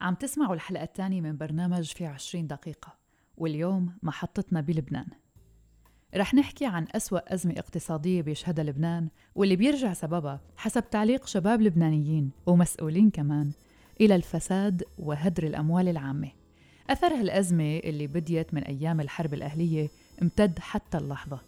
عم 0.00 0.14
تسمعوا 0.14 0.54
الحلقة 0.54 0.82
الثانية 0.82 1.20
من 1.20 1.36
برنامج 1.36 1.84
في 1.84 2.06
عشرين 2.06 2.46
دقيقة 2.46 2.94
واليوم 3.36 3.92
محطتنا 4.02 4.60
بلبنان. 4.60 5.06
رح 6.16 6.34
نحكي 6.34 6.66
عن 6.66 6.86
أسوأ 6.94 7.34
أزمة 7.34 7.54
اقتصادية 7.58 8.22
بيشهدها 8.22 8.64
لبنان 8.64 9.08
واللي 9.34 9.56
بيرجع 9.56 9.92
سببها 9.92 10.40
حسب 10.56 10.90
تعليق 10.90 11.26
شباب 11.26 11.62
لبنانيين 11.62 12.30
ومسؤولين 12.46 13.10
كمان 13.10 13.50
إلى 14.00 14.14
الفساد 14.16 14.84
وهدر 14.98 15.46
الأموال 15.46 15.88
العامة. 15.88 16.30
أثر 16.90 17.14
هالأزمة 17.14 17.76
اللي 17.76 18.06
بديت 18.06 18.54
من 18.54 18.62
أيام 18.62 19.00
الحرب 19.00 19.34
الأهلية 19.34 19.88
امتد 20.22 20.58
حتى 20.58 20.98
اللحظة 20.98 21.40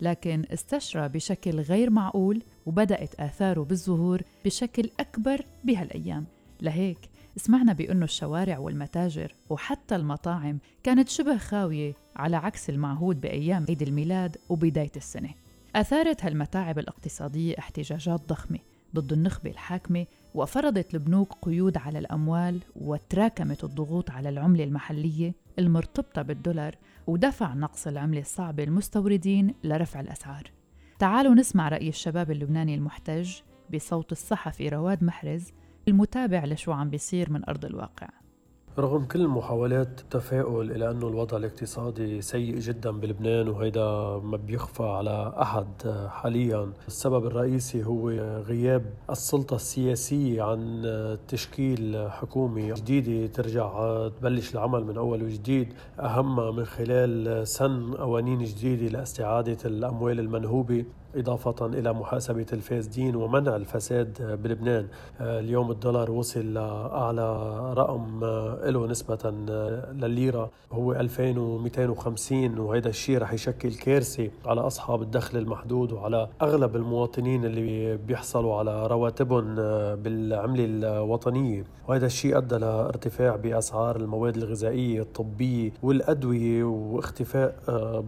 لكن 0.00 0.44
استشرى 0.52 1.08
بشكل 1.08 1.60
غير 1.60 1.90
معقول 1.90 2.42
وبدأت 2.66 3.14
آثاره 3.14 3.62
بالظهور 3.62 4.22
بشكل 4.44 4.90
أكبر 5.00 5.44
بهالأيام. 5.64 6.26
لهيك 6.60 6.98
سمعنا 7.36 7.72
بأنه 7.72 8.04
الشوارع 8.04 8.58
والمتاجر 8.58 9.34
وحتى 9.50 9.96
المطاعم 9.96 10.58
كانت 10.82 11.08
شبه 11.08 11.36
خاوية 11.36 11.94
على 12.16 12.36
عكس 12.36 12.70
المعهود 12.70 13.20
بأيام 13.20 13.66
عيد 13.68 13.82
الميلاد 13.82 14.36
وبداية 14.48 14.92
السنة. 14.96 15.30
أثارت 15.76 16.24
هالمتاعب 16.24 16.78
الاقتصادية 16.78 17.54
احتجاجات 17.58 18.20
ضخمة 18.28 18.58
ضد 18.94 19.12
النخبة 19.12 19.50
الحاكمة 19.50 20.06
وفرضت 20.34 20.94
البنوك 20.94 21.32
قيود 21.42 21.76
على 21.76 21.98
الأموال 21.98 22.60
وتراكمت 22.76 23.64
الضغوط 23.64 24.10
على 24.10 24.28
العملة 24.28 24.64
المحلية 24.64 25.34
المرتبطة 25.58 26.22
بالدولار 26.22 26.76
ودفع 27.06 27.54
نقص 27.54 27.86
العملة 27.86 28.20
الصعبة 28.20 28.64
المستوردين 28.64 29.54
لرفع 29.64 30.00
الأسعار. 30.00 30.50
تعالوا 30.98 31.34
نسمع 31.34 31.68
رأي 31.68 31.88
الشباب 31.88 32.30
اللبناني 32.30 32.74
المحتج 32.74 33.32
بصوت 33.74 34.12
الصحفي 34.12 34.68
رواد 34.68 35.04
محرز 35.04 35.52
المتابع 35.88 36.44
لشو 36.44 36.72
عم 36.72 36.90
بيصير 36.90 37.32
من 37.32 37.44
أرض 37.44 37.64
الواقع. 37.64 38.08
رغم 38.78 39.04
كل 39.04 39.28
محاولات 39.28 40.00
التفاؤل 40.00 40.70
إلى 40.72 40.90
أنه 40.90 41.08
الوضع 41.08 41.36
الاقتصادي 41.36 42.20
سيء 42.22 42.58
جدا 42.58 42.90
بلبنان 42.90 43.48
وهيدا 43.48 44.20
ما 44.24 44.36
بيخفى 44.36 44.82
على 44.82 45.34
أحد 45.42 45.66
حاليا 46.08 46.72
السبب 46.86 47.26
الرئيسي 47.26 47.84
هو 47.84 48.10
غياب 48.40 48.84
السلطة 49.10 49.56
السياسية 49.56 50.42
عن 50.42 50.82
تشكيل 51.28 52.08
حكومة 52.10 52.74
جديدة 52.74 53.26
ترجع 53.32 53.68
تبلش 54.08 54.54
العمل 54.54 54.84
من 54.84 54.96
أول 54.96 55.22
وجديد 55.22 55.72
أهمها 56.00 56.50
من 56.50 56.64
خلال 56.64 57.48
سن 57.48 57.94
قوانين 57.94 58.44
جديدة 58.44 58.98
لإستعادة 58.98 59.58
الأموال 59.64 60.20
المنهوبة. 60.20 60.84
إضافة 61.16 61.66
إلى 61.66 61.92
محاسبة 61.92 62.46
الفاسدين 62.52 63.16
ومنع 63.16 63.56
الفساد 63.56 64.38
بلبنان. 64.42 64.86
اليوم 65.20 65.70
الدولار 65.70 66.10
وصل 66.10 66.54
لأعلى 66.54 67.50
رقم 67.76 68.20
له 68.64 68.86
نسبة 68.86 69.30
للليرة 69.92 70.50
هو 70.72 70.92
2250 70.92 72.58
وهذا 72.58 72.88
الشيء 72.88 73.18
رح 73.18 73.32
يشكل 73.32 73.74
كارثة 73.74 74.30
على 74.46 74.60
أصحاب 74.60 75.02
الدخل 75.02 75.38
المحدود 75.38 75.92
وعلى 75.92 76.28
أغلب 76.42 76.76
المواطنين 76.76 77.44
اللي 77.44 77.96
بيحصلوا 77.96 78.54
على 78.54 78.86
رواتبهم 78.86 79.54
بالعملة 79.94 80.64
الوطنية. 80.64 81.64
وهذا 81.88 82.06
الشيء 82.06 82.38
أدى 82.38 82.56
لارتفاع 82.56 83.36
بأسعار 83.36 83.96
المواد 83.96 84.36
الغذائية 84.36 85.00
الطبية 85.02 85.72
والأدوية 85.82 86.64
واختفاء 86.64 87.54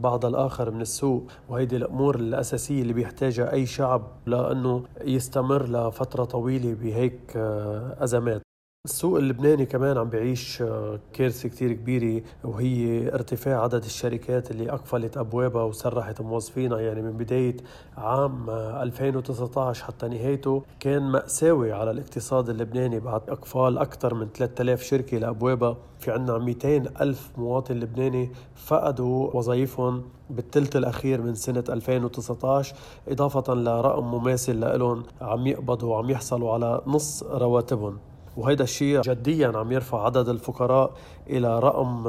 بعض 0.03 0.27
الآخر 0.27 0.70
من 0.70 0.81
السوق. 0.81 1.22
وهيدي 1.48 1.77
الأمور 1.77 2.17
الأساسية 2.17 2.83
اللي 2.83 2.93
بيحتاجها 2.99 3.53
أي 3.53 3.67
شعب 3.67 4.03
لأنه 4.27 4.85
يستمر 5.05 5.63
لفترة 5.69 6.25
طويلة 6.25 6.75
بهيك 6.75 7.37
آه، 7.37 7.97
أزمات. 8.05 8.48
السوق 8.89 9.19
اللبناني 9.19 9.67
كمان 9.67 9.98
عم 9.98 10.09
بيعيش 10.09 10.62
آه، 10.62 10.98
كارثة 11.12 11.48
كتير 11.48 11.73
كبيرة 11.73 12.23
وهي 12.45 13.09
ارتفاع 13.15 13.62
عدد 13.62 13.84
الشركات 13.84 14.51
اللي 14.51 14.71
أقفلت 14.71 15.17
أبوابها 15.17 15.62
وسرحت 15.62 16.21
موظفينها. 16.21 16.81
يعني 16.81 17.03
من 17.03 17.12
بداية 17.12 17.56
عام 17.97 18.50
2019 18.50 19.83
آه، 19.83 19.87
حتى 19.87 20.09
نهايته 20.09 20.62
كان 20.81 21.03
مأساوي 21.03 21.72
على 21.72 21.91
الاقتصاد 21.91 22.49
اللبناني. 22.49 23.00
بعد 23.00 23.21
أقفال 23.28 23.78
أكثر 23.78 24.15
من 24.15 24.28
3000 24.34 24.83
شركة 24.83 25.19
لأبوابها 25.19 25.77
في 25.99 26.10
عنا 26.10 26.39
200 26.39 26.83
ألف 27.00 27.31
مواطن 27.39 27.75
لبناني 27.75 28.31
فقدوا 28.55 29.37
وظائفهم. 29.37 30.03
بالثلث 30.31 30.77
الأخير 30.77 31.22
من 31.22 31.34
سنة 31.34 31.65
2019 31.69 32.75
إضافة 33.09 33.55
لرقم 33.55 34.05
مماثل 34.05 34.78
لهم 34.78 35.03
عم 35.21 35.47
يقبضوا 35.47 35.95
وعم 35.95 36.10
يحصلوا 36.10 36.53
على 36.53 36.83
نص 36.87 37.22
رواتبهم. 37.22 37.99
وهذا 38.38 38.62
الشيء 38.62 39.00
جديا 39.00 39.53
عم 39.54 39.72
يرفع 39.72 40.04
عدد 40.04 40.28
الفقراء 40.28 40.93
إلى 41.31 41.59
رقم 41.59 42.03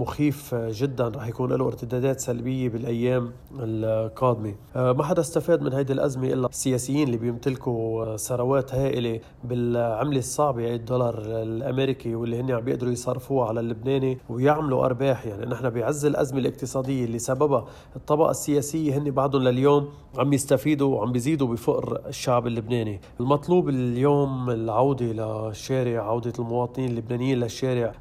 مخيف 0.00 0.54
جدا. 0.54 1.08
رح 1.08 1.26
يكون 1.26 1.52
له 1.52 1.66
ارتدادات 1.66 2.20
سلبية 2.20 2.68
بالأيام 2.68 3.32
القادمة. 3.58 4.54
ما 4.76 5.04
حدا 5.04 5.20
استفاد 5.20 5.62
من 5.62 5.72
هذه 5.72 5.92
الأزمة 5.92 6.26
إلا 6.26 6.46
السياسيين 6.46 7.06
اللي 7.06 7.16
بيمتلكوا 7.16 8.16
ثروات 8.16 8.74
هائلة 8.74 9.20
بالعملة 9.44 10.18
الصعبة 10.18 10.74
الدولار 10.74 11.22
الأمريكي 11.26 12.14
واللي 12.14 12.40
هن 12.40 12.50
عم 12.50 12.60
بيقدروا 12.60 12.92
يصرفوها 12.92 13.48
على 13.48 13.60
اللبناني 13.60 14.18
ويعملوا 14.28 14.84
أرباح. 14.84 15.26
يعني 15.26 15.46
نحن 15.46 15.70
بعز 15.70 16.06
الأزمة 16.06 16.38
الاقتصادية 16.38 17.04
اللي 17.04 17.18
سببها 17.18 17.64
الطبقة 17.96 18.30
السياسية 18.30 18.98
هن 18.98 19.10
بعدهم 19.10 19.42
لليوم 19.42 19.88
عم 20.18 20.32
يستفيدوا 20.32 20.96
وعم 20.96 21.12
بيزيدوا 21.12 21.46
بفقر 21.46 22.00
الشعب 22.06 22.46
اللبناني. 22.46 23.00
المطلوب 23.20 23.68
اليوم 23.68 24.50
العودة 24.50 25.06
للشعب 25.06 25.70
الشارع 25.70 26.02
عودة 26.02 26.32
المواطنين 26.38 26.90
اللبنانيين 26.90 27.38
للشارع 27.38 27.92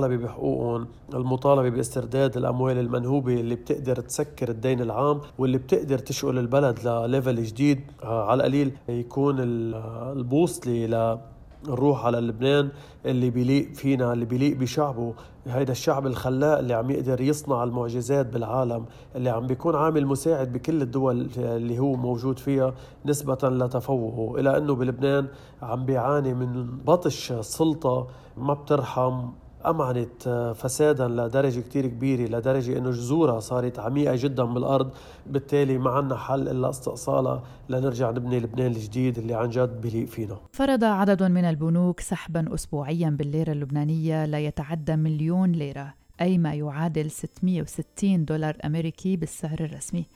والمطالبة 0.00 0.26
بحقوقهم 0.26 0.86
المطالبة 1.14 1.68
باسترداد 1.68 2.36
الأموال 2.36 2.78
المنهوبة 2.78 3.40
اللي 3.40 3.54
بتقدر 3.54 3.96
تسكر 4.00 4.48
الدين 4.48 4.80
العام 4.80 5.20
واللي 5.38 5.58
بتقدر 5.58 5.98
تشغل 5.98 6.38
البلد 6.38 6.88
ل 6.88 6.97
level 6.97 7.42
جديد. 7.42 7.80
آه، 8.02 8.24
على 8.24 8.40
القليل 8.40 8.72
يكون 8.88 9.36
البوصلة 9.40 11.20
نروح 11.68 12.06
على 12.06 12.20
لبنان 12.20 12.68
اللي 13.06 13.30
بيليق 13.30 13.72
فينا 13.74 14.12
اللي 14.12 14.24
بيليق 14.24 14.56
بشعبه. 14.56 15.14
هيدا 15.46 15.72
الشعب 15.72 16.06
الخلاق 16.06 16.58
اللي 16.58 16.74
عم 16.74 16.90
يقدر 16.90 17.20
يصنع 17.20 17.64
المعجزات 17.64 18.26
بالعالم 18.26 18.84
اللي 19.16 19.30
عم 19.30 19.46
بيكون 19.46 19.76
عامل 19.76 20.06
مساعد 20.06 20.52
بكل 20.52 20.82
الدول 20.82 21.28
اللي 21.36 21.78
هو 21.78 21.94
موجود 21.94 22.38
فيها 22.38 22.74
نسبة 23.06 23.38
لتفوقه. 23.42 24.40
إلى 24.40 24.56
أنه 24.56 24.74
بلبنان 24.74 25.26
عم 25.62 25.84
بيعاني 25.84 26.34
من 26.34 26.66
بطش 26.86 27.32
سلطة 27.32 28.06
ما 28.36 28.54
بترحم 28.54 29.28
أمعنت 29.66 30.54
فسادا 30.56 31.08
لدرجة 31.08 31.60
كتير 31.60 31.86
كبيرة 31.86 32.38
لدرجة 32.38 32.78
أنه 32.78 32.90
جذورها 32.90 33.40
صارت 33.40 33.78
عميقة 33.78 34.16
جدا 34.16 34.44
بالأرض. 34.44 34.90
بالتالي 35.26 35.78
ما 35.78 35.90
عنا 35.90 36.16
حل 36.16 36.48
إلا 36.48 36.70
استئصالها. 36.70 37.42
لنرجع 37.68 38.10
نبني 38.10 38.40
لبنان 38.40 38.72
الجديد 38.72 39.18
اللي 39.18 39.34
عن 39.34 39.48
جد 39.50 39.80
بليق 39.80 40.08
فينا. 40.08 40.36
فرض 40.52 40.84
عدد 40.84 41.22
من 41.22 41.44
البنوك 41.44 42.00
سحبا 42.00 42.54
أسبوعيا 42.54 43.10
بالليرة 43.10 43.52
اللبنانية 43.52 44.24
لا 44.24 44.38
يتعدى 44.38 44.96
مليون 44.96 45.52
ليرة 45.52 45.94
أي 46.20 46.38
ما 46.38 46.54
يعادل 46.54 47.10
660 47.10 48.24
دولار 48.24 48.56
أمريكي 48.64 49.16
بالسعر 49.16 49.60
الرسمي. 49.60 50.06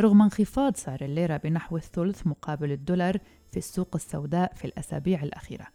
رغم 0.00 0.22
انخفاض 0.22 0.76
سعر 0.76 0.98
الليرة 1.02 1.36
بنحو 1.36 1.76
الثلث 1.76 2.26
مقابل 2.26 2.72
الدولار 2.72 3.16
في 3.50 3.56
السوق 3.56 3.88
السوداء 3.94 4.52
في 4.54 4.64
الأسابيع 4.64 5.22
الأخيرة. 5.22 5.66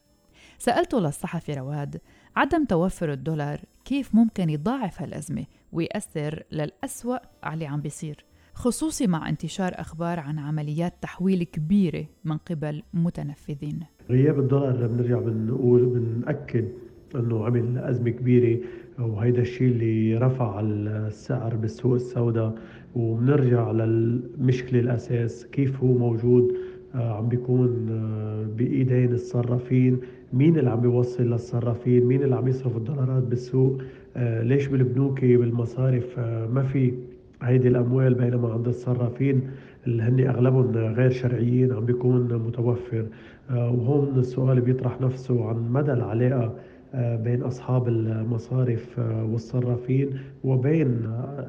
سألته 0.60 1.00
للصحفي 1.00 1.54
رواد 1.54 2.02
عدم 2.38 2.66
توفر 2.66 3.12
الدولار 3.12 3.60
كيف 3.86 4.16
ممكن 4.16 4.50
يضاعف 4.50 5.02
هالأزمة 5.02 5.46
ويأثر 5.72 6.44
للأسوأ 6.52 7.18
على 7.44 7.54
اللي 7.54 7.66
عم 7.66 7.82
بيصير؟ 7.82 8.26
خصوصي 8.54 9.08
مع 9.08 9.30
انتشار 9.30 9.72
أخبار 9.76 10.20
عن 10.20 10.40
عمليات 10.40 10.94
تحويل 11.02 11.44
كبيرة 11.44 12.06
من 12.26 12.38
قبل 12.38 12.84
متنفذين. 12.94 13.80
غياب 14.10 14.40
الدولار 14.40 14.88
بنرجع 14.88 15.20
بنقول 15.20 15.86
بنأكد 15.86 16.68
أنه 17.16 17.46
عمل 17.46 17.78
أزمة 17.78 18.10
كبيرة 18.10 18.60
وهيدا 19.00 19.42
الشيء 19.42 19.68
اللي 19.68 20.18
رفع 20.18 20.60
السعر 20.60 21.56
بالسوق 21.56 21.94
السوداء 21.94 22.56
وبنرجع 22.96 23.72
للمشكلة 23.72 24.80
الأساس 24.80 25.46
كيف 25.46 25.84
هو 25.84 25.94
موجود 25.94 26.56
آه، 26.96 27.18
عم 27.18 27.30
بيكون 27.30 27.88
آه، 27.90 28.44
بإيدين 28.58 29.14
الصرافين 29.14 30.00
مين 30.34 30.60
اللي 30.60 30.70
عم 30.70 30.82
بيوصل 30.82 31.24
للصرافين؟ 31.24 32.06
مين 32.06 32.24
اللي 32.24 32.36
عم 32.36 32.48
يصرف 32.48 32.78
الدولارات 32.78 33.24
بالسوق؟ 33.24 33.82
آه 34.18 34.44
ليش 34.44 34.68
بالبنوك 34.68 35.26
بالمصارف؟ 35.26 36.20
آه 36.20 36.48
ما 36.48 36.64
في 36.64 36.94
هيدي 37.42 37.68
الأموال 37.68 38.14
بينما 38.14 38.54
عند 38.54 38.68
الصرافين 38.68 39.42
اللي 39.88 40.04
هن 40.04 40.20
أغلبهم 40.28 40.72
غير 40.72 41.10
شرعيين 41.10 41.72
عم 41.74 41.86
بيكون 41.86 42.34
متوفر. 42.34 43.06
آه 43.50 43.72
وهون 43.72 44.20
السؤال 44.20 44.62
بيطرح 44.62 45.02
نفسه 45.02 45.46
عن 45.50 45.72
مدى 45.72 45.94
العلاقة 45.94 46.54
بين 46.96 47.44
أصحاب 47.44 47.88
المصارف 47.88 49.00
والصرافين 49.00 50.10
وبين 50.44 51.02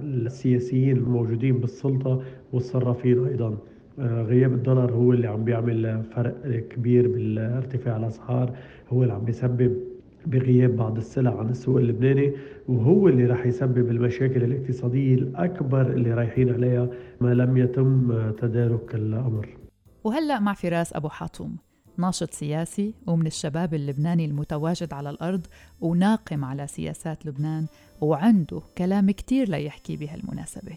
السياسيين 0.02 0.96
الموجودين 0.96 1.58
بالسلطة 1.58 2.22
والصرافين 2.52 3.26
أيضا. 3.26 3.56
غياب 3.98 4.52
الدولار 4.52 4.92
هو 4.92 5.12
اللي 5.12 5.26
عم 5.26 5.44
بيعمل 5.44 6.04
فرق 6.14 6.58
كبير 6.70 7.08
بالارتفاع 7.08 7.96
الأسعار 7.96 8.56
هو 8.88 9.02
اللي 9.02 9.14
عم 9.14 9.24
بيسبب 9.24 9.76
بغياب 10.26 10.76
بعض 10.76 10.96
السلع 10.96 11.38
عن 11.38 11.48
السوق 11.50 11.76
اللبناني 11.76 12.32
وهو 12.68 13.08
اللي 13.08 13.26
راح 13.26 13.46
يسبب 13.46 13.90
المشاكل 13.90 14.42
الاقتصادية 14.42 15.14
الأكبر 15.14 15.86
اللي 15.92 16.14
رايحين 16.14 16.54
عليها 16.54 16.88
ما 17.20 17.34
لم 17.34 17.56
يتم 17.56 18.30
تدارك 18.30 18.94
الأمر. 18.94 19.48
وهلأ 20.04 20.40
مع 20.40 20.54
فراس 20.54 20.92
أبو 20.96 21.08
حاتوم 21.08 21.56
ناشط 21.98 22.30
سياسي 22.30 22.94
ومن 23.06 23.26
الشباب 23.26 23.74
اللبناني 23.74 24.24
المتواجد 24.24 24.92
على 24.92 25.10
الأرض 25.10 25.46
وناقم 25.80 26.44
على 26.44 26.66
سياسات 26.66 27.26
لبنان 27.26 27.66
وعنده 28.00 28.60
كلام 28.78 29.10
كتير 29.10 29.48
ليحكي 29.48 29.96
بهالمناسبة. 29.96 30.72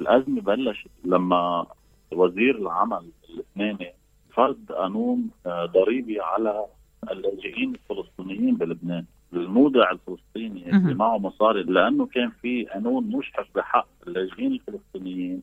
الأزمة 0.00 0.40
بلشت 0.40 0.90
لما 1.04 1.66
وزير 2.12 2.56
العمل 2.58 3.10
اللبناني 3.30 3.94
فرض 4.34 4.72
قانون 4.72 5.30
آه، 5.46 5.66
ضريبي 5.66 6.20
على 6.20 6.66
اللاجئين 7.10 7.74
الفلسطينيين 7.74 8.56
بلبنان 8.56 9.04
المودع 9.32 9.90
الفلسطيني 9.90 10.70
اللي 10.70 10.94
معه 10.94 11.18
مصاري 11.18 11.62
لأنه 11.62 12.06
كان 12.06 12.30
في 12.42 12.64
قانون 12.64 13.04
مشحف 13.16 13.46
بحق 13.54 13.86
اللاجئين 14.06 14.52
الفلسطينيين 14.52 15.42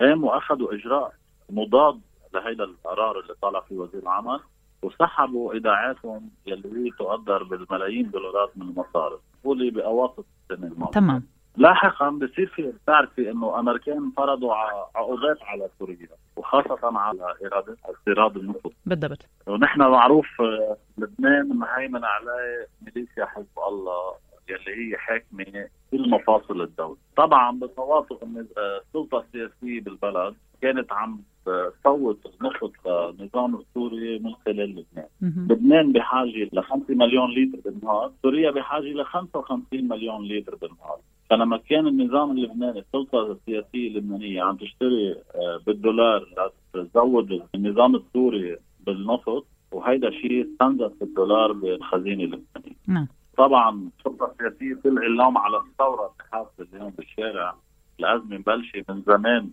قاموا 0.00 0.36
أخذوا 0.36 0.74
إجراء 0.74 1.12
مضاد 1.50 2.00
لهيدا 2.34 2.64
القرار 2.64 3.20
اللي 3.20 3.34
طالع 3.42 3.60
فيه 3.60 3.76
وزير 3.76 4.02
العمل 4.02 4.40
وسحبوا 4.82 5.52
إيداعاتهم 5.52 6.30
يلي 6.46 6.90
تقدر 6.98 7.42
بالملايين 7.42 8.10
دولارات 8.10 8.50
من 8.56 8.68
المصارف 8.68 9.20
قولي 9.44 9.70
بأواسط 9.70 10.24
السنة 10.50 10.66
الماضية. 10.66 10.92
تمام. 10.92 11.22
لاحقا 11.56 12.10
بصير 12.10 12.46
في 12.46 12.62
بتعرفي 12.62 13.30
إنه 13.30 13.48
الامريكان 13.48 14.10
فرضوا 14.16 14.54
عقوبات 14.94 15.42
على 15.42 15.68
سوريا 15.78 16.08
وخاصة 16.36 16.98
على 16.98 17.34
ايراد 17.42 17.76
استيراد 17.84 18.36
النفط 18.36 18.72
بالضبط 18.86 19.26
ونحن 19.46 19.80
معروف 19.80 20.40
آه، 20.40 20.76
لبنان 20.98 21.48
مهيمن 21.48 22.04
عليه 22.04 22.66
ميليشيا 22.82 23.24
حزب 23.24 23.58
الله 23.68 24.14
يلي 24.48 24.92
هي 24.92 24.96
حاكمة 24.96 25.68
كل 25.90 26.10
مفاصل 26.10 26.60
الدولة، 26.62 26.96
طبعا 27.16 27.58
بتواطؤ 27.58 28.18
آه، 28.58 28.80
السلطة 28.86 29.24
السياسية 29.26 29.80
بالبلد 29.80 30.34
كانت 30.62 30.92
عم 30.92 31.20
تصوت 31.46 32.18
النفط 32.26 32.72
للنظام 32.86 33.56
السوري 33.56 34.18
من 34.18 34.34
خلال 34.46 34.70
لبنان. 34.70 35.08
لبنان 35.50 35.92
بحاجة 35.92 36.48
ل 36.52 36.62
5 36.62 36.94
مليون 36.94 37.30
لتر 37.30 37.70
بالنهار، 37.70 38.12
سوريا 38.22 38.50
بحاجة 38.50 38.92
ل 38.92 39.04
55 39.04 39.88
مليون 39.88 40.28
لتر 40.28 40.54
بالنهار. 40.54 40.98
فلما 41.30 41.56
كان 41.56 41.86
النظام 41.86 42.30
اللبناني 42.30 42.78
السلطة 42.78 43.32
السياسية 43.32 43.88
اللبنانية 43.88 44.42
عم 44.42 44.56
تشتري 44.56 45.12
آه، 45.12 45.60
بالدولار 45.66 46.50
لتزود 46.74 47.42
النظام 47.54 47.96
السوري 47.96 48.56
بالنفط 48.86 49.46
وهيدا 49.72 50.10
شيء 50.10 50.46
استنزف 50.46 50.92
الدولار 51.02 51.52
بالخزينة 51.52 52.24
اللبنانية. 52.24 52.76
نعم. 52.86 53.08
طبعا 53.36 53.90
السلطة 53.98 54.32
السياسية 54.32 54.80
تلغي 54.84 55.06
اللوم 55.06 55.38
على 55.38 55.56
الثورة 55.56 56.12
اللي 56.12 56.30
حاصلة 56.32 56.66
اليوم 56.72 56.90
بالشارع 56.90 57.54
الازمه 58.00 58.38
مبلشه 58.38 58.84
من 58.88 59.02
زمان 59.06 59.50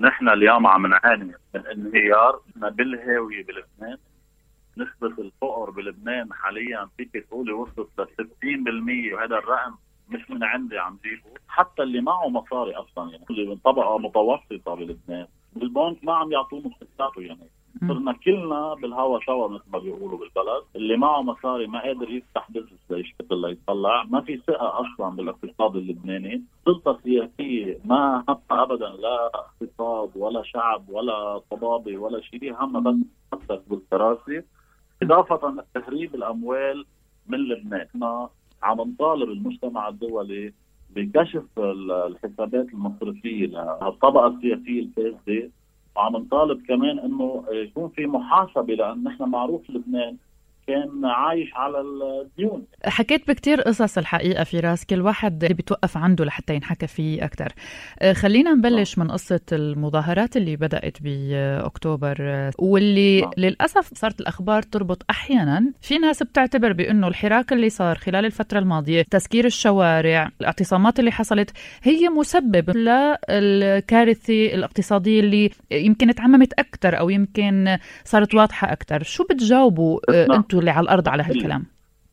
نحن 0.00 0.28
اليوم 0.28 0.66
عم 0.66 0.86
نعاني 0.86 1.32
من 1.54 1.66
انهيار 1.66 2.40
بالهاوية 2.56 3.44
بلبنان 3.44 3.98
نسبة 4.76 5.22
الفقر 5.22 5.70
بلبنان 5.70 6.32
حاليا 6.32 6.88
فيك 6.96 7.26
تقولي 7.30 7.52
وصلت 7.52 7.88
ل 7.98 8.04
60% 9.12 9.14
وهذا 9.14 9.38
الرقم 9.38 9.74
مش 10.10 10.30
من 10.30 10.44
عندي 10.44 10.78
عم 10.78 10.98
جيبه 11.04 11.38
حتى 11.48 11.82
اللي 11.82 12.00
معه 12.00 12.28
مصاري 12.28 12.74
أصلا 12.74 13.10
يعني 13.10 13.24
اللي 13.30 13.46
من 13.46 13.56
طبقة 13.56 13.98
متوسطة 13.98 14.74
بلبنان. 14.74 15.26
بالبنك 15.52 16.04
ما 16.04 16.14
عم 16.14 16.32
يعطوه 16.32 16.58
مصروفاته 16.60 17.20
يعني. 17.22 17.50
صرنا 17.88 18.12
كلنا 18.12 18.74
بالهوا 18.74 19.20
سوا 19.26 19.48
مثل 19.48 19.64
ما 19.72 19.78
بيقولوا 19.78 20.18
بالبلد. 20.18 20.64
اللي 20.76 20.96
معه 20.96 21.22
مصاري 21.22 21.66
ما 21.66 21.82
قادر 21.82 22.10
يفتح 22.10 22.50
بزنس 22.50 22.90
ليشتغل 22.90 23.40
ليطلع 23.40 24.04
ما 24.04 24.20
في 24.20 24.36
ثقة 24.36 24.80
أصلا 24.80 25.16
بالاقتصاد 25.16 25.76
اللبناني. 25.76 26.42
السلطه 26.58 26.90
السياسيه 26.90 27.78
ما 27.84 28.24
همها 28.28 28.62
ابدا 28.62 28.88
لا 28.88 29.26
اقتصاد 29.34 30.10
ولا 30.16 30.42
شعب 30.42 30.88
ولا 30.88 31.38
طبابة 31.50 31.98
ولا 31.98 32.20
شيء. 32.20 32.54
همها 32.64 32.98
بس 33.50 33.60
بالكراسي 33.66 34.42
إضافة 35.02 35.50
لتهريب 35.50 36.14
الأموال 36.14 36.86
من 37.26 37.38
لبنان. 37.38 37.86
عم 38.62 38.80
نطالب 38.80 39.30
المجتمع 39.30 39.88
الدولي 39.88 40.52
بكشف 40.90 41.44
الحسابات 41.58 42.68
المصرفية 42.68 43.46
للطبقه 43.46 44.26
السياسية 44.26 44.80
الفاسدة. 44.80 45.50
وعم 45.96 46.16
نطالب 46.16 46.66
كمان 46.66 46.98
إنه 46.98 47.44
يكون 47.50 47.88
في 47.88 48.06
محاسبة 48.06 48.74
لأن 48.74 49.04
نحن 49.04 49.22
معروف 49.22 49.70
لبنان 49.70 50.16
كان 50.68 51.04
عايش 51.04 51.54
على 51.54 51.80
الديون. 51.80 52.64
حكيت 52.84 53.28
بكتير 53.28 53.60
قصص 53.60 53.98
الحقيقة 53.98 54.44
في 54.44 54.60
رأس 54.60 54.84
كل 54.84 55.00
واحد 55.00 55.38
بيتوقف 55.38 55.96
عنده 55.96 56.24
لحتى 56.24 56.54
ينحكى 56.54 56.86
فيه 56.86 57.24
أكثر 57.24 57.52
آه، 57.98 58.12
خلينا 58.12 58.52
نبلش 58.54 58.98
من 58.98 59.10
قصة 59.10 59.40
المظاهرات 59.52 60.36
اللي 60.36 60.56
بدأت 60.56 60.98
بأكتوبر 61.02 62.16
آه، 62.20 62.52
واللي 62.58 63.24
آه. 63.24 63.30
للأسف 63.36 63.94
صارت 63.94 64.20
الأخبار 64.20 64.62
تربط 64.62 65.02
أحيانا. 65.10 65.72
في 65.80 65.98
ناس 65.98 66.22
بتعتبر 66.22 66.72
بأنه 66.72 67.08
الحراك 67.08 67.52
اللي 67.52 67.70
صار 67.70 67.98
خلال 67.98 68.24
الفترة 68.24 68.58
الماضية 68.58 69.02
تسكير 69.10 69.44
الشوارع 69.44 70.30
الاعتصامات 70.40 70.98
اللي 70.98 71.12
حصلت 71.12 71.50
هي 71.82 72.08
مسبب 72.08 72.70
للكارثة 72.70 74.54
الاقتصادية 74.54 75.20
اللي 75.20 75.50
يمكن 75.70 76.14
تعممت 76.14 76.52
أكثر 76.52 76.98
أو 76.98 77.10
يمكن 77.10 77.78
صارت 78.04 78.34
واضحة 78.34 78.72
أكثر 78.72 79.02
شو 79.02 79.24
بتجاوبوا 79.24 80.00
أنتم 80.58 80.68
اللي 80.68 80.70
على 80.70 80.84
الأرض 80.84 81.08
على 81.08 81.22
هالكلام. 81.22 81.64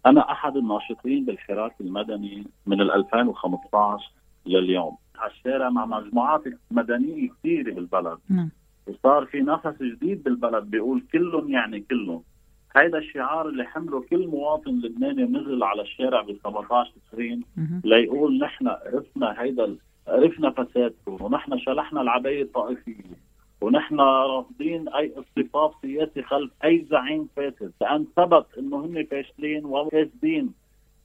أنا 0.06 0.32
أحد 0.32 0.58
الناشطين 0.58 1.26
بالحراك 1.26 1.76
المدني 1.82 2.48
من 2.66 2.82
2015 2.82 4.12
لليوم. 4.46 4.98
على 5.18 5.32
الشارع 5.32 5.70
مع 5.70 5.86
مجموعات 5.86 6.44
مدنية 6.72 7.30
كثيرة 7.30 7.74
بالبلد. 7.74 8.18
نعم. 8.30 8.50
وصار 8.88 9.26
في 9.26 9.42
نفس 9.42 9.82
جديد 9.82 10.24
بالبلد 10.24 10.64
بيقول 10.64 11.04
كلهم 11.14 11.50
يعني 11.50 11.80
كلهم. 11.80 12.22
هيدا 12.76 12.98
الشعار 12.98 13.50
اللي 13.50 13.64
حمله 13.64 14.02
كل 14.10 14.28
مواطن 14.28 14.72
لبناني 14.72 15.24
نزل 15.24 15.64
على 15.64 15.82
الشارع 15.82 16.22
ب 16.22 16.36
17 16.44 16.92
تشرين 17.12 17.44
ليقول 17.84 18.40
نحن 18.40 18.68
عرفنا 18.68 19.42
هيدا 19.42 19.76
عرفنا 20.08 20.50
فسادكم 20.50 21.18
ونحن 21.22 21.60
شلحنا 21.60 22.02
العباية 22.02 22.42
الطائفية. 22.42 23.25
ونحن 23.66 24.00
رافضين 24.00 24.90
أي 24.90 25.14
اصطفاف 25.18 25.72
سياسي 25.82 26.22
خلف 26.22 26.52
أي 26.64 26.86
زعيم 26.90 27.30
فاسد. 27.36 27.72
لأن 27.82 28.06
ثبت 28.16 28.46
إنه 28.58 28.78
هم 28.78 29.04
فاشلين 29.04 29.66
وفاسدين 29.66 30.54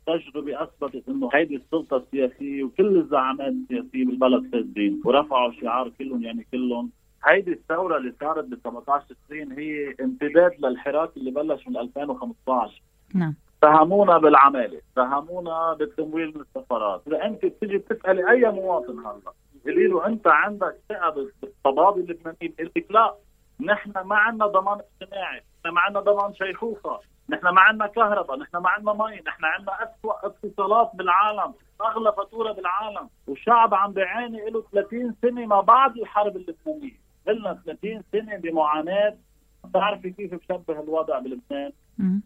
تجربة 0.06 0.62
أثبتت 0.62 1.08
إنه 1.08 1.30
هيدي 1.34 1.56
السلطة 1.56 1.96
السياسية 1.96 2.64
وكل 2.64 2.96
الزعماء 2.96 3.49
السياسية 3.49 4.04
بالبلد 4.06 4.50
فاسدين 4.52 5.02
ورفعوا 5.04 5.52
شعار 5.52 5.88
كلهم 5.99 6.23
يعني 6.23 6.46
كلهم. 6.52 6.90
هيدي 7.25 7.52
الثورة 7.52 7.96
اللي 7.96 8.12
صارت 8.20 8.44
ب 8.44 8.58
17 8.64 9.04
تشرين 9.26 9.52
هي 9.52 9.94
امتداد 10.00 10.52
للحراك 10.58 11.16
اللي 11.16 11.30
بلش 11.30 11.68
من 11.68 11.76
2015 11.76 12.82
نعم. 13.14 13.35
اتهمونا 13.62 14.19
بالعمالة 14.19 14.81
اتهمونا 14.93 15.73
بالتمويل 15.73 16.33
من 16.35 16.40
السفارات. 16.40 17.02
إذا 17.07 17.25
أنت 17.25 17.45
بتيجي 17.45 17.79
بتسألي 17.79 18.31
أي 18.31 18.50
مواطن 18.50 18.99
هلأ 18.99 19.33
قولي 19.64 19.87
له 19.87 20.07
أنت 20.07 20.26
عندك 20.26 20.76
ثقة 20.88 21.11
بالطباب 21.43 21.99
اللبنانيين 21.99 22.55
بيقول 22.59 22.73
لك 22.76 22.87
لا. 22.90 23.14
نحن 23.61 23.93
ما 24.05 24.17
عندنا 24.17 24.47
ضمان 24.47 24.81
اجتماعي، 24.81 25.43
نحن 25.64 25.75
ما 25.75 25.81
عندنا 25.81 26.00
ضمان 26.00 26.35
شيخوخة، 26.35 27.00
نحن 27.29 27.49
ما 27.49 27.61
عندنا 27.61 27.87
كهرباء، 27.87 28.38
نحن 28.38 28.57
ما 28.57 28.71
عندنا 28.71 28.93
مي، 28.93 29.21
نحن 29.26 29.45
عندنا 29.45 29.73
اسوء 29.83 30.14
اتصالات 30.26 30.90
بالعالم، 30.95 31.55
أغلى 31.81 32.12
فاتورة 32.12 32.52
بالعالم، 32.52 33.09
والشعب 33.26 33.75
عم 33.75 33.93
بيعاني 33.93 34.50
له 34.50 34.64
30 34.73 35.14
سنة 35.23 35.47
ما 35.47 35.61
بعد 35.61 35.97
الحرب 35.97 36.37
اللبنانية، 36.37 37.00
قلنا 37.26 37.62
30 37.67 38.02
سنة 38.12 38.37
بمعاناة. 38.37 39.17
بتعرفي 39.64 40.11
كيف 40.11 40.35
بشبه 40.35 40.81
الوضع 40.81 41.19
بلبنان؟ 41.19 41.73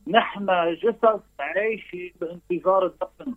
نحن 0.07 0.47
جثث 0.83 1.21
عايشه 1.41 2.11
بانتظار 2.21 2.87
الدفن. 2.87 3.35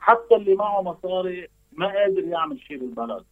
حتى 0.00 0.36
اللي 0.36 0.54
معه 0.54 0.82
مصاري 0.82 1.48
ما 1.72 1.86
قادر 1.86 2.24
يعمل 2.24 2.60
شيء 2.60 2.78
بالبلد. 2.78 3.24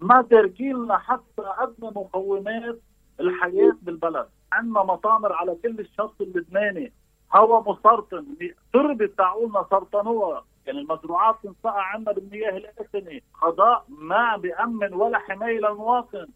ما 0.00 0.22
تركين 0.22 0.84
لنا 0.84 0.98
حتى 0.98 1.42
ادنى 1.58 1.90
مقومات 1.90 2.78
الحياة 3.20 3.76
بالبلد. 3.82 4.28
عندنا 4.52 4.82
مطامر 4.82 5.32
على 5.32 5.56
كل 5.62 5.80
الشط 5.80 6.20
اللبناني. 6.20 6.92
هواء 7.34 7.70
مسرطن. 7.70 8.26
تربة 8.72 9.10
تعولنا 9.18 9.66
سرطنوها. 9.70 10.44
يعني 10.66 10.78
المزروعات 10.78 11.36
تنسقى 11.42 11.90
عندنا 11.92 12.14
بالمياه 12.14 12.56
الآسنة 12.56 13.20
قضاء 13.42 13.84
ما 13.88 14.36
بيأمن 14.36 14.94
ولا 14.94 15.18
حماية 15.18 15.58
للمواطن. 15.58 16.26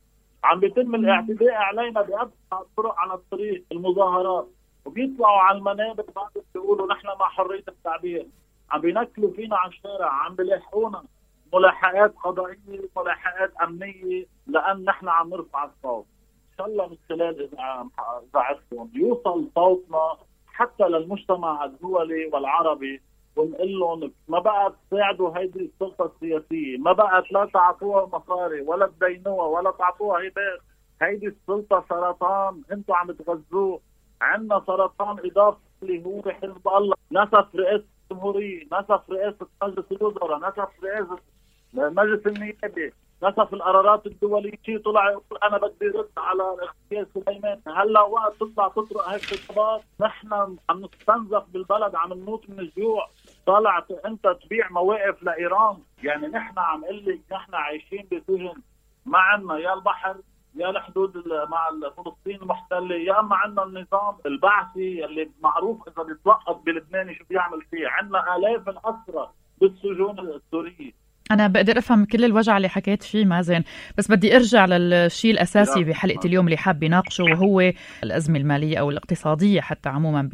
عم 0.45 0.61
بيتم 0.61 0.95
الاعتداء 0.95 1.55
علينا 1.55 2.03
بأبسط 2.03 2.53
الطرق 2.53 2.95
على 2.99 3.15
الطريق. 3.15 3.65
المظاهرات. 3.73 4.49
وبيطلعوا 4.85 5.39
على 5.41 5.59
المنابر 5.59 6.05
بعد 6.17 6.45
بيقولوا 6.55 6.93
نحن 6.93 7.07
مع 7.07 7.29
حرية 7.29 7.65
التعبير. 7.69 8.27
عم 8.71 8.81
بينكلوا 8.81 9.33
فينا 9.33 9.57
على 9.57 9.69
الشارع 9.71 10.09
عم 10.13 10.35
بيلاحقونا 10.35 11.05
ملاحقات 11.53 12.15
قضائية 12.25 12.89
ملاحقات 12.97 13.53
أمنية 13.63 14.27
لأن 14.47 14.85
نحن 14.85 15.09
عم 15.09 15.31
نرفع 15.31 15.65
الصوت. 15.65 16.07
إن 16.51 16.57
شاء 16.59 16.67
الله 16.67 16.87
من 16.87 16.97
خلال 17.09 17.49
اذاعتكم 18.35 18.91
يوصل 18.95 19.49
صوتنا 19.55 20.17
حتى 20.47 20.85
للمجتمع 20.85 21.65
الدولي 21.65 22.27
والعربي 22.33 23.03
ونقول 23.37 23.79
لهم 23.79 24.13
ما 24.29 24.39
بقى 24.39 24.75
تساعدوا 24.91 25.39
هيدي 25.39 25.59
السلطة 25.61 26.05
السياسية، 26.15 26.79
ما 26.79 26.93
بقى 26.93 27.25
لا 27.31 27.45
تعطوها 27.45 28.07
مصاري 28.07 28.61
ولا 28.61 28.87
تدينوها 28.87 29.47
ولا 29.47 29.71
تعطوها 29.71 30.19
هبات، 30.19 30.61
هيدي 31.03 31.27
السلطة 31.27 31.85
سرطان 31.89 32.63
أنتم 32.73 32.95
عم 32.95 33.13
تغذوه، 33.13 33.81
عندنا 34.21 34.63
سرطان 34.67 35.17
إضافي 35.25 35.59
اللي 35.83 36.05
هو 36.05 36.23
حزب 36.23 36.69
الله، 36.69 36.95
نسف 37.13 37.57
رئاسه 37.57 37.85
الجمهوريه، 38.11 38.65
نسف 38.67 39.11
رئاسه 39.11 39.47
مجلس 39.63 39.93
الوزراء، 39.93 40.39
نسف 40.39 40.85
رئاسه 40.85 41.19
مجلس 41.75 42.27
النيابة، 42.27 42.93
نسف 43.23 43.55
القرارات 43.55 44.07
الدولية. 44.07 44.53
شيء 44.67 44.79
طلع 44.79 45.11
يقول 45.11 45.39
أنا 45.43 45.59
بدي 45.59 45.87
رد 45.87 46.11
على 46.17 46.43
اغتيال 46.43 47.07
سليمان. 47.15 47.61
هلأ 47.67 48.01
وقت 48.01 48.35
تطلع 48.41 48.69
تطرق 48.69 49.09
هيك 49.09 49.25
خطابات 49.25 49.85
نحن 50.01 50.33
عم 50.71 50.85
نستنزف 50.85 51.45
بالبلد 51.49 51.95
عم 51.95 52.13
نموت 52.13 52.51
من 52.51 52.61
الجوع. 52.61 53.11
طالع 53.47 53.87
أنت 54.07 54.37
تبيع 54.43 54.71
مواقف 54.71 55.23
لإيران. 55.23 55.77
يعني 56.03 56.27
نحن 56.27 56.59
عم 56.59 56.81
نقول 56.81 57.05
لك 57.07 57.21
نحن 57.33 57.55
عايشين 57.55 58.09
بسجن 58.13 58.63
ما 59.07 59.19
عندنا 59.19 59.59
يا 59.59 59.75
البحر. 59.75 60.17
يا 60.55 60.71
الحدود 60.71 61.29
مع 61.29 61.71
فلسطين 61.97 62.43
المحتله 62.43 62.95
يا 62.95 63.21
أما 63.21 63.37
عندنا 63.37 63.63
النظام 63.65 64.17
البعثي 64.27 65.05
اللي 65.05 65.31
معروف 65.43 65.89
إذا 65.89 66.03
بيتوقف 66.03 66.57
بلبنان 66.57 67.15
شو 67.15 67.25
بيعمل 67.31 67.63
فيه. 67.63 67.89
عندنا 67.89 68.37
آلاف 68.37 68.69
الأسرى 68.69 69.31
بالسجون 69.61 70.19
السورية. 70.19 70.93
أنا 71.31 71.47
بقدر 71.47 71.79
أفهم 71.79 72.05
كل 72.05 72.25
الوجع 72.25 72.57
اللي 72.57 72.69
حكيت 72.69 73.03
فيه 73.03 73.25
مازن 73.25 73.63
بس 73.99 74.11
بدي 74.11 74.37
أرجع 74.37 74.67
للشيء 74.67 75.31
الأساسي 75.31 75.85
بحلقة 75.85 76.27
اليوم 76.27 76.47
اللي 76.47 76.57
حاب 76.57 76.83
يناقشه 76.83 77.25
وهو 77.25 77.73
الأزمة 78.05 78.39
المالية 78.39 78.79
أو 78.79 78.91
الاقتصادية 78.91 79.61
حتى 79.61 79.89
عموما 79.89 80.31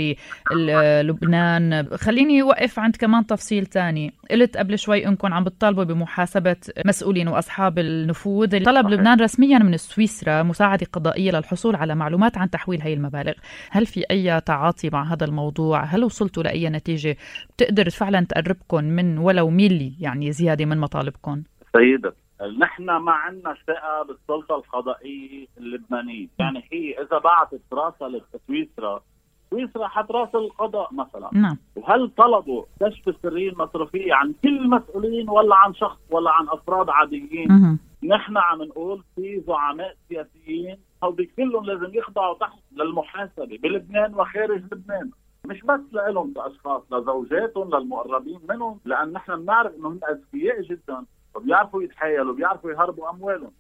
بلبنان. 0.51 1.87
خليني 1.95 2.43
أوقف 2.43 2.79
عند 2.79 2.97
كمان 2.97 3.27
تفصيل 3.27 3.67
تاني. 3.67 4.13
قلت 4.31 4.57
قبل 4.57 4.79
شوي 4.79 5.07
أنكم 5.07 5.35
عم 5.35 5.45
بتطالبوا 5.45 5.85
بمحاسبة 5.85 6.57
مسؤولين 6.87 7.29
وأصحاب 7.29 7.79
النفوذ. 7.79 8.65
طلب 8.65 8.89
لبنان 8.89 9.21
رسميا 9.21 9.59
من 9.59 9.77
سويسرا 9.77 10.43
مساعدة 10.43 10.87
قضائية 10.93 11.31
للحصول 11.31 11.77
على 11.77 11.95
معلومات 11.95 12.39
عن 12.39 12.51
تحويل 12.51 12.83
هي 12.83 12.93
المبالغ. 12.93 13.33
هل 13.71 13.87
في 13.87 14.05
أي 14.11 14.41
تعاطي 14.41 14.91
مع 14.91 15.13
هذا 15.13 15.25
الموضوع؟ 15.25 15.85
هل 15.85 16.05
وصلتوا 16.05 16.43
لأي 16.43 16.69
نتيجة؟ 16.69 17.17
بتقدر 17.57 17.91
فعلا 17.91 18.27
تقربكم 18.29 18.85
من 18.85 19.19
ولو 19.19 19.51
ميلي 19.51 19.93
يعني 20.01 20.33
زيادة 20.33 20.65
من 20.65 20.86
مطالبكم؟ 20.87 21.43
سيدة 21.77 22.15
نحن 22.59 22.85
ما 22.97 23.13
عندنا 23.13 23.55
ثقة 23.67 24.03
بالسلطة 24.03 24.57
القضائية 24.57 25.47
اللبنانية. 25.59 26.29
يعني 26.39 26.69
هي 26.73 27.03
إذا 27.03 27.19
بعثت 27.19 27.61
راسها 27.73 28.09
لسويسرا 28.09 29.03
سويسرا 29.51 29.89
حتراسل 29.89 30.39
القضاء 30.39 30.95
مثلا. 30.95 31.31
نعم. 31.33 31.57
وهل 31.77 32.11
طلبوا 32.17 32.65
كشف 32.81 33.09
السرية 33.09 33.51
المصرفية 33.51 34.15
عن 34.15 34.35
كل 34.43 34.59
المسؤولين 34.59 35.29
ولا 35.29 35.57
عن 35.57 35.75
شخص 35.75 35.99
ولا 36.11 36.31
عن 36.31 36.49
أفراد 36.49 36.91
عاديين؟ 36.91 37.53
مه. 37.53 37.79
نحن 38.03 38.37
عم 38.37 38.63
نقول 38.63 39.03
في 39.17 39.43
زعماء 39.47 39.97
سياسيين 40.09 40.77
هودي 41.05 41.31
كلهم 41.37 41.65
لازم 41.65 41.95
يخضعوا 41.95 42.39
تحت 42.39 42.59
للمحاسبة 42.73 43.59
بلبنان 43.63 44.15
وخارج 44.15 44.63
لبنان. 44.73 45.11
مش 45.47 45.63
بس 45.63 45.81
لهم 45.95 46.33
كأشخاص 46.33 46.83
لزوجاتهم 46.93 47.77
للمقربين 47.77 48.41
منهم 48.49 48.81
لأن 48.85 49.13
نحن 49.13 49.37
بنعرف 49.37 49.75
إنه 49.75 49.89
هم 49.89 50.01
أذكياء 50.11 50.63
جدا 50.63 51.05
وبيعرفوا 51.35 51.83
يتحايلوا 51.83 52.35
بيعرفوا 52.35 52.71
يهربوا 52.71 53.11
أموالهم. 53.11 53.53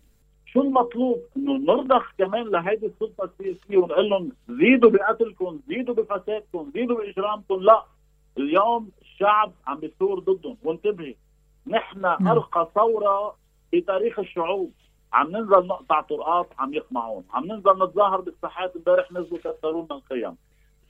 شو 0.46 0.60
المطلوب؟ 0.62 1.22
إنه 1.36 1.52
نرضخ 1.52 2.12
كمان 2.18 2.42
لهيدي 2.42 2.86
السلطة 2.86 3.24
السياسية 3.24 3.76
ونقول 3.76 4.10
لهم 4.10 4.32
زيدوا 4.48 4.90
بقتلكم، 4.90 5.60
زيدوا 5.68 5.94
بفسادكم، 5.94 6.70
زيدوا 6.74 6.96
بإجرامكم، 6.96 7.60
لا 7.60 7.84
اليوم 8.38 8.90
الشعب 9.02 9.52
عم 9.66 9.78
بيثور 9.78 10.18
ضدهم. 10.18 10.56
وانتبهي 10.64 11.14
نحن. 11.66 12.04
أرقى 12.04 12.68
ثورة 12.74 13.36
في 13.70 13.80
تاريخ 13.80 14.18
الشعوب. 14.18 14.72
عم 15.12 15.30
ننزل 15.30 15.66
نقطع 15.66 16.00
طرقات 16.00 16.48
عم 16.58 16.74
يقمعون. 16.74 17.24
عم 17.30 17.44
ننزل 17.44 17.72
نتظاهر 17.72 18.20
بالساحات. 18.20 18.76
امبارح 18.76 19.12
نزلوا 19.12 19.38
كسرونا 19.38 19.94
القيم 19.94 20.36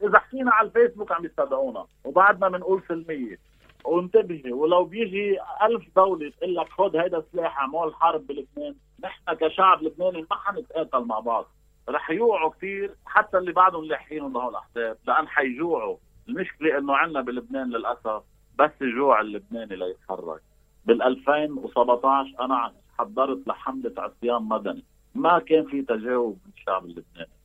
إذا 0.02 0.18
حكينا 0.18 0.50
على 0.52 0.68
الفيسبوك 0.68 1.12
عم 1.12 1.24
يصدقونا 1.24 1.86
وبعدنا 2.04 2.48
بنقول 2.48 2.82
سلميه 2.88 3.38
وانتبهي 3.84 4.52
ولو 4.52 4.84
بيجي 4.84 5.38
ألف 5.62 5.84
دولة 5.96 6.30
تقول 6.30 6.54
لك 6.54 6.68
خذ 6.68 6.96
هيدا 6.96 7.18
السلاح 7.18 7.58
اعمل 7.58 7.94
حرب 7.94 8.26
بلبنان 8.26 8.74
نحن 9.04 9.34
كشعب 9.34 9.82
لبناني 9.82 10.26
ما 10.30 10.36
حنتقاتل 10.36 11.04
مع 11.04 11.20
بعض. 11.20 11.46
رح 11.88 12.10
يوعوا 12.10 12.50
كثير 12.50 12.94
حتى 13.06 13.38
اللي 13.38 13.52
بعدهم 13.52 13.84
لاحقين 13.84 14.32
لهول 14.32 14.50
الاحزاب 14.50 14.96
لأن 15.06 15.28
حيجوعوا. 15.28 15.96
المشكلة 16.28 16.78
إنه 16.78 16.96
عندنا 16.96 17.20
بلبنان 17.20 17.70
للأسف 17.70 18.22
بس 18.58 18.70
جوع 18.82 19.20
اللبناني 19.20 19.76
ليتحرك. 19.76 20.40
بال 20.84 21.02
2017 21.02 22.44
أنا 22.44 22.72
حضرت 22.98 23.48
لحملة 23.48 23.92
عصيان 23.98 24.42
مدني. 24.42 24.84
ما 25.14 25.38
كان 25.38 25.66
في 25.66 25.82
تجاوب 25.82 26.38
من 26.46 26.52
الشعب 26.56 26.84
اللبناني. 26.84 27.35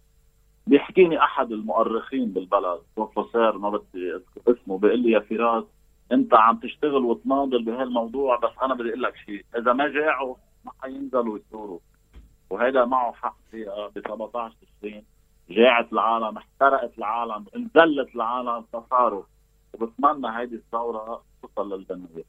بيحكيني 0.67 1.19
أحد 1.19 1.51
المؤرخين 1.51 2.25
بالبلد 2.31 2.79
بروفيسور 2.97 3.57
ما 3.57 3.69
بدي 3.69 4.19
اسمه 4.47 4.77
بيقول 4.77 4.99
لي 4.99 5.11
يا 5.11 5.19
فراس 5.19 5.63
أنت 6.11 6.33
عم 6.33 6.57
تشتغل 6.57 7.05
وتناضل 7.05 7.63
بهالموضوع 7.65 8.39
بس 8.39 8.51
أنا 8.63 8.73
بدي 8.73 8.89
أقول 8.89 9.01
لك 9.03 9.15
شيء 9.25 9.45
إذا 9.57 9.73
ما 9.73 9.87
جاعوا 9.87 10.35
ما 10.65 10.71
حينزلوا 10.81 11.37
يثوروا 11.37 11.79
وهذا 12.49 12.85
معه 12.85 13.13
حق 13.13 13.37
فيها 13.51 13.87
ب 13.95 13.99
17 14.07 14.55
تشرين 14.61 15.03
جاعت 15.49 15.93
العالم 15.93 16.37
احترقت 16.37 16.97
العالم 16.97 17.45
انزلت 17.55 18.15
العالم 18.15 18.65
فصاروا 18.73 19.23
وبتمنى 19.73 20.37
هيدي 20.37 20.55
الثورة 20.55 21.23
توصل 21.41 21.73
للجمهور 21.73 22.23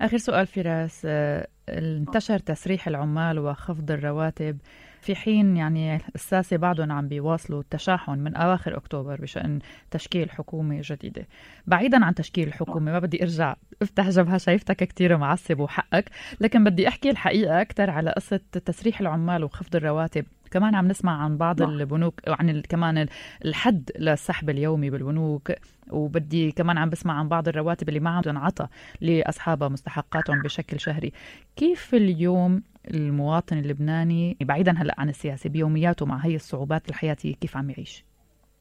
آخر 0.00 0.16
سؤال 0.16 0.46
فراس 0.46 1.06
آه، 1.10 1.46
انتشر 1.68 2.38
تسريح 2.38 2.88
العمال 2.88 3.38
وخفض 3.38 3.90
الرواتب. 3.90 4.58
في 5.06 5.14
حين 5.14 5.56
يعني 5.56 6.00
الساسة 6.14 6.56
بعدهم 6.56 6.92
عم 6.92 7.08
بيواصلوا 7.08 7.60
التشاحن 7.60 8.18
من 8.18 8.36
أواخر 8.36 8.76
أكتوبر 8.76 9.20
بشأن 9.20 9.58
تشكيل 9.90 10.30
حكومة 10.30 10.80
جديدة. 10.84 11.26
بعيدا 11.66 12.04
عن 12.04 12.14
تشكيل 12.14 12.48
الحكومة 12.48 12.92
ما 12.92 12.98
بدي 12.98 13.22
أرجع 13.22 13.54
أفتح 13.82 14.08
جبهة 14.08 14.38
شايفتك 14.38 14.76
كتير 14.76 15.16
معصب 15.16 15.60
وحقك 15.60 16.10
لكن 16.40 16.64
بدي 16.64 16.88
أحكي 16.88 17.10
الحقيقة 17.10 17.60
أكثر 17.60 17.90
على 17.90 18.10
قصة 18.10 18.40
تسريح 18.64 19.00
العمال 19.00 19.44
وخفض 19.44 19.76
الرواتب. 19.76 20.24
كمان 20.50 20.74
عم 20.74 20.88
نسمع 20.88 21.22
عن 21.22 21.36
بعض 21.36 21.62
نعم. 21.62 21.70
البنوك 21.70 22.20
عن 22.28 22.60
كمان 22.60 23.06
الحد 23.44 23.90
للسحب 23.98 24.50
اليومي 24.50 24.90
بالبنوك 24.90 25.52
وبدي 25.90 26.52
كمان 26.52 26.78
عم 26.78 26.90
بسمع 26.90 27.14
عن 27.18 27.28
بعض 27.28 27.48
الرواتب 27.48 27.88
اللي 27.88 28.00
ما 28.00 28.10
عم 28.10 28.22
تنعطى 28.22 28.66
لاصحابها 29.00 29.68
مستحقاتهم 29.68 30.42
بشكل 30.42 30.80
شهري. 30.80 31.12
كيف 31.56 31.94
اليوم 31.94 32.62
المواطن 32.94 33.58
اللبناني 33.58 34.36
بعيدا 34.40 34.72
هلأ 34.72 34.94
عن 34.98 35.08
السياسة 35.08 35.50
بيومياته 35.50 36.06
مع 36.06 36.16
هي 36.16 36.34
الصعوبات 36.34 36.88
الحياتية 36.88 37.34
كيف 37.34 37.56
عم 37.56 37.70
يعيش؟ 37.70 38.04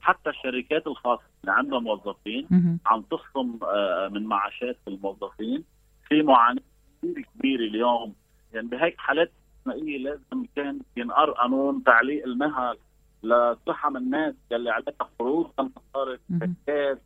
حتى 0.02 0.30
الشركات 0.30 0.88
الخاصة 0.88 1.24
اللي 1.42 1.52
عندها 1.52 1.80
موظفين 1.80 2.48
عم 2.86 3.02
تخصم 3.02 3.60
آه، 3.64 4.10
من 4.12 4.24
معاشات 4.24 4.78
الموظفين 4.88 5.64
في 6.10 6.22
معاناة 6.22 6.62
كثير 7.02 7.26
كبيرة 7.36 7.62
اليوم. 7.62 8.16
يعني 8.54 8.68
بهيك 8.68 8.98
حالات 8.98 9.32
استثنائيه 9.58 9.98
لازم 9.98 10.46
كان 10.56 10.80
ينقر 10.98 11.32
قانون 11.32 11.84
تعليق 11.84 12.26
المهل 12.26 12.78
لترحم 13.24 13.98
الناس 13.98 14.34
يلي 14.52 14.70
عليها 14.70 15.10
قروض 15.20 15.52
مصاري 15.60 16.20
شركات 16.40 17.02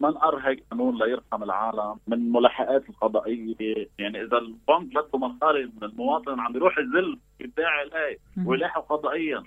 نقر 0.00 0.36
هيك 0.36 0.64
قانون 0.70 0.98
ليرحم 0.98 1.42
العالم 1.42 1.98
من 2.06 2.14
الملاحقات 2.14 2.88
القضائية. 2.88 3.88
يعني 3.98 4.22
إذا 4.22 4.38
البنك 4.38 4.94
بده 4.94 5.18
مصاري 5.18 5.66
من 5.66 5.82
المواطن 5.82 6.40
عم 6.40 6.52
بيروح 6.52 6.78
يذل 6.78 7.18
يدعي 7.40 7.66
عليه 7.66 8.18
ويلاحق 8.46 8.86
قضائيا. 8.86 9.42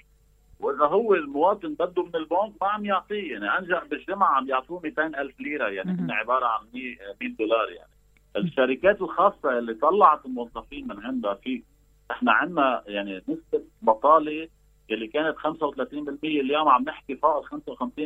وإذا 0.60 0.86
هو 0.86 1.16
المواطن 1.16 1.74
بده 1.74 2.04
من 2.04 2.16
البنك 2.16 2.54
ما 2.62 2.68
عم 2.68 2.86
يعطيه. 2.86 3.32
يعني 3.32 3.58
أنجح 3.58 3.84
بالجمعة 3.86 4.36
عم 4.36 4.50
يعطوه 4.50 4.82
200 4.84 5.06
ألف 5.06 5.40
ليرة. 5.40 5.68
يعني 5.68 5.92
هن 5.92 6.12
عبارة 6.12 6.46
عن 6.46 6.62
100 6.74 7.36
دولار 7.40 7.70
يعني. 7.70 7.90
الشركات 8.38 9.02
الخاصة 9.02 9.60
اللي 9.60 9.74
طلعت 9.74 10.26
الموظفين 10.26 10.88
من 10.88 11.06
عندها 11.06 11.34
في 11.34 11.64
إحنا 12.12 12.32
عندنا 12.32 12.84
يعني 12.88 13.18
نسبة 13.18 13.64
بطالة 13.82 14.48
اللي 14.92 15.08
كانت 15.08 15.38
35% 15.38 16.10
اليوم 16.24 16.70
عم 16.70 16.84
نحكي 16.84 17.16
فوق 17.16 17.46
55% 17.46 17.56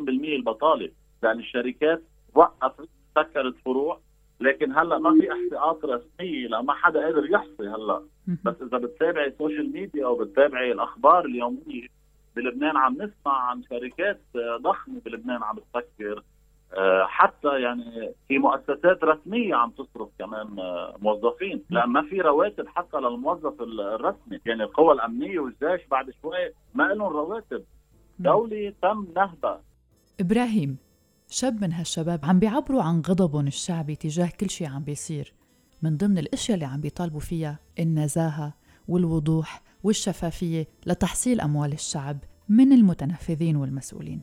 البطالة. 0.10 0.92
لأن 1.24 1.40
الشركات 1.40 2.04
وقفت 2.36 2.90
سكرت 3.16 3.56
فروع 3.66 4.00
لكن 4.40 4.72
هلأ 4.72 4.98
ما 4.98 5.12
في 5.22 5.32
احصاءات 5.32 5.86
رسميه 5.86 6.48
لما 6.48 6.62
ما 6.62 6.74
حدا 6.74 7.04
قادر 7.06 7.30
يحصي 7.32 7.68
هلأ. 7.70 8.02
بس 8.44 8.56
إذا 8.62 8.78
بتتابعي 8.78 9.28
ال 9.28 9.34
social 9.34 9.72
media 9.74 10.06
أو 10.06 10.16
بتتابعي 10.16 10.72
الأخبار 10.72 11.26
اليومية 11.26 11.88
بلبنان 12.36 12.78
عم 12.78 12.94
نسمع 12.94 13.50
عن 13.50 13.64
شركات 13.64 14.22
ضخمة 14.62 15.02
بلبنان 15.06 15.44
عم 15.44 15.58
تسكر 15.58 16.24
آه، 16.74 17.06
حتى 17.06 17.62
يعني 17.62 18.14
في 18.28 18.38
مؤسسات 18.38 19.04
رسمية 19.04 19.56
عم 19.56 19.72
تصرف 19.72 20.10
كمان 20.20 20.60
آه، 20.60 20.96
موظفين. 21.02 21.64
لأن 21.70 21.90
ما 21.90 22.02
في 22.02 22.22
رواتب 22.22 22.68
حتى 22.68 22.98
للموظف 22.98 23.62
الرسمي. 23.62 24.40
يعني 24.46 24.64
القوى 24.64 24.94
الأمنية 24.94 25.40
والجيش 25.40 25.88
بعد 25.92 26.14
شوي 26.22 26.52
ما 26.74 26.84
لهم 26.84 27.14
رواتب. 27.14 27.64
دولة 28.20 28.74
تم 28.82 29.08
نهبها. 29.16 29.62
إبراهيم 30.20 30.78
شاب 31.34 31.62
من 31.62 31.74
هالشباب 31.74 32.26
عم 32.26 32.40
بيعبروا 32.40 32.84
عن 32.84 33.02
غضبهم 33.02 33.48
الشعبي 33.48 33.96
تجاه 33.96 34.32
كل 34.40 34.50
شيء 34.50 34.68
عم 34.68 34.84
بيصير. 34.84 35.34
من 35.82 35.98
ضمن 35.98 36.18
الأشياء 36.18 36.56
اللي 36.56 36.66
عم 36.66 36.82
بيطالبوا 36.82 37.20
فيها 37.20 37.60
النزاهة 37.80 38.54
والوضوح 38.88 39.62
والشفافية 39.84 40.68
لتحصيل 40.86 41.42
أموال 41.42 41.74
الشعب 41.74 42.18
من 42.50 42.74
المتنفذين 42.74 43.56
والمسؤولين. 43.56 44.22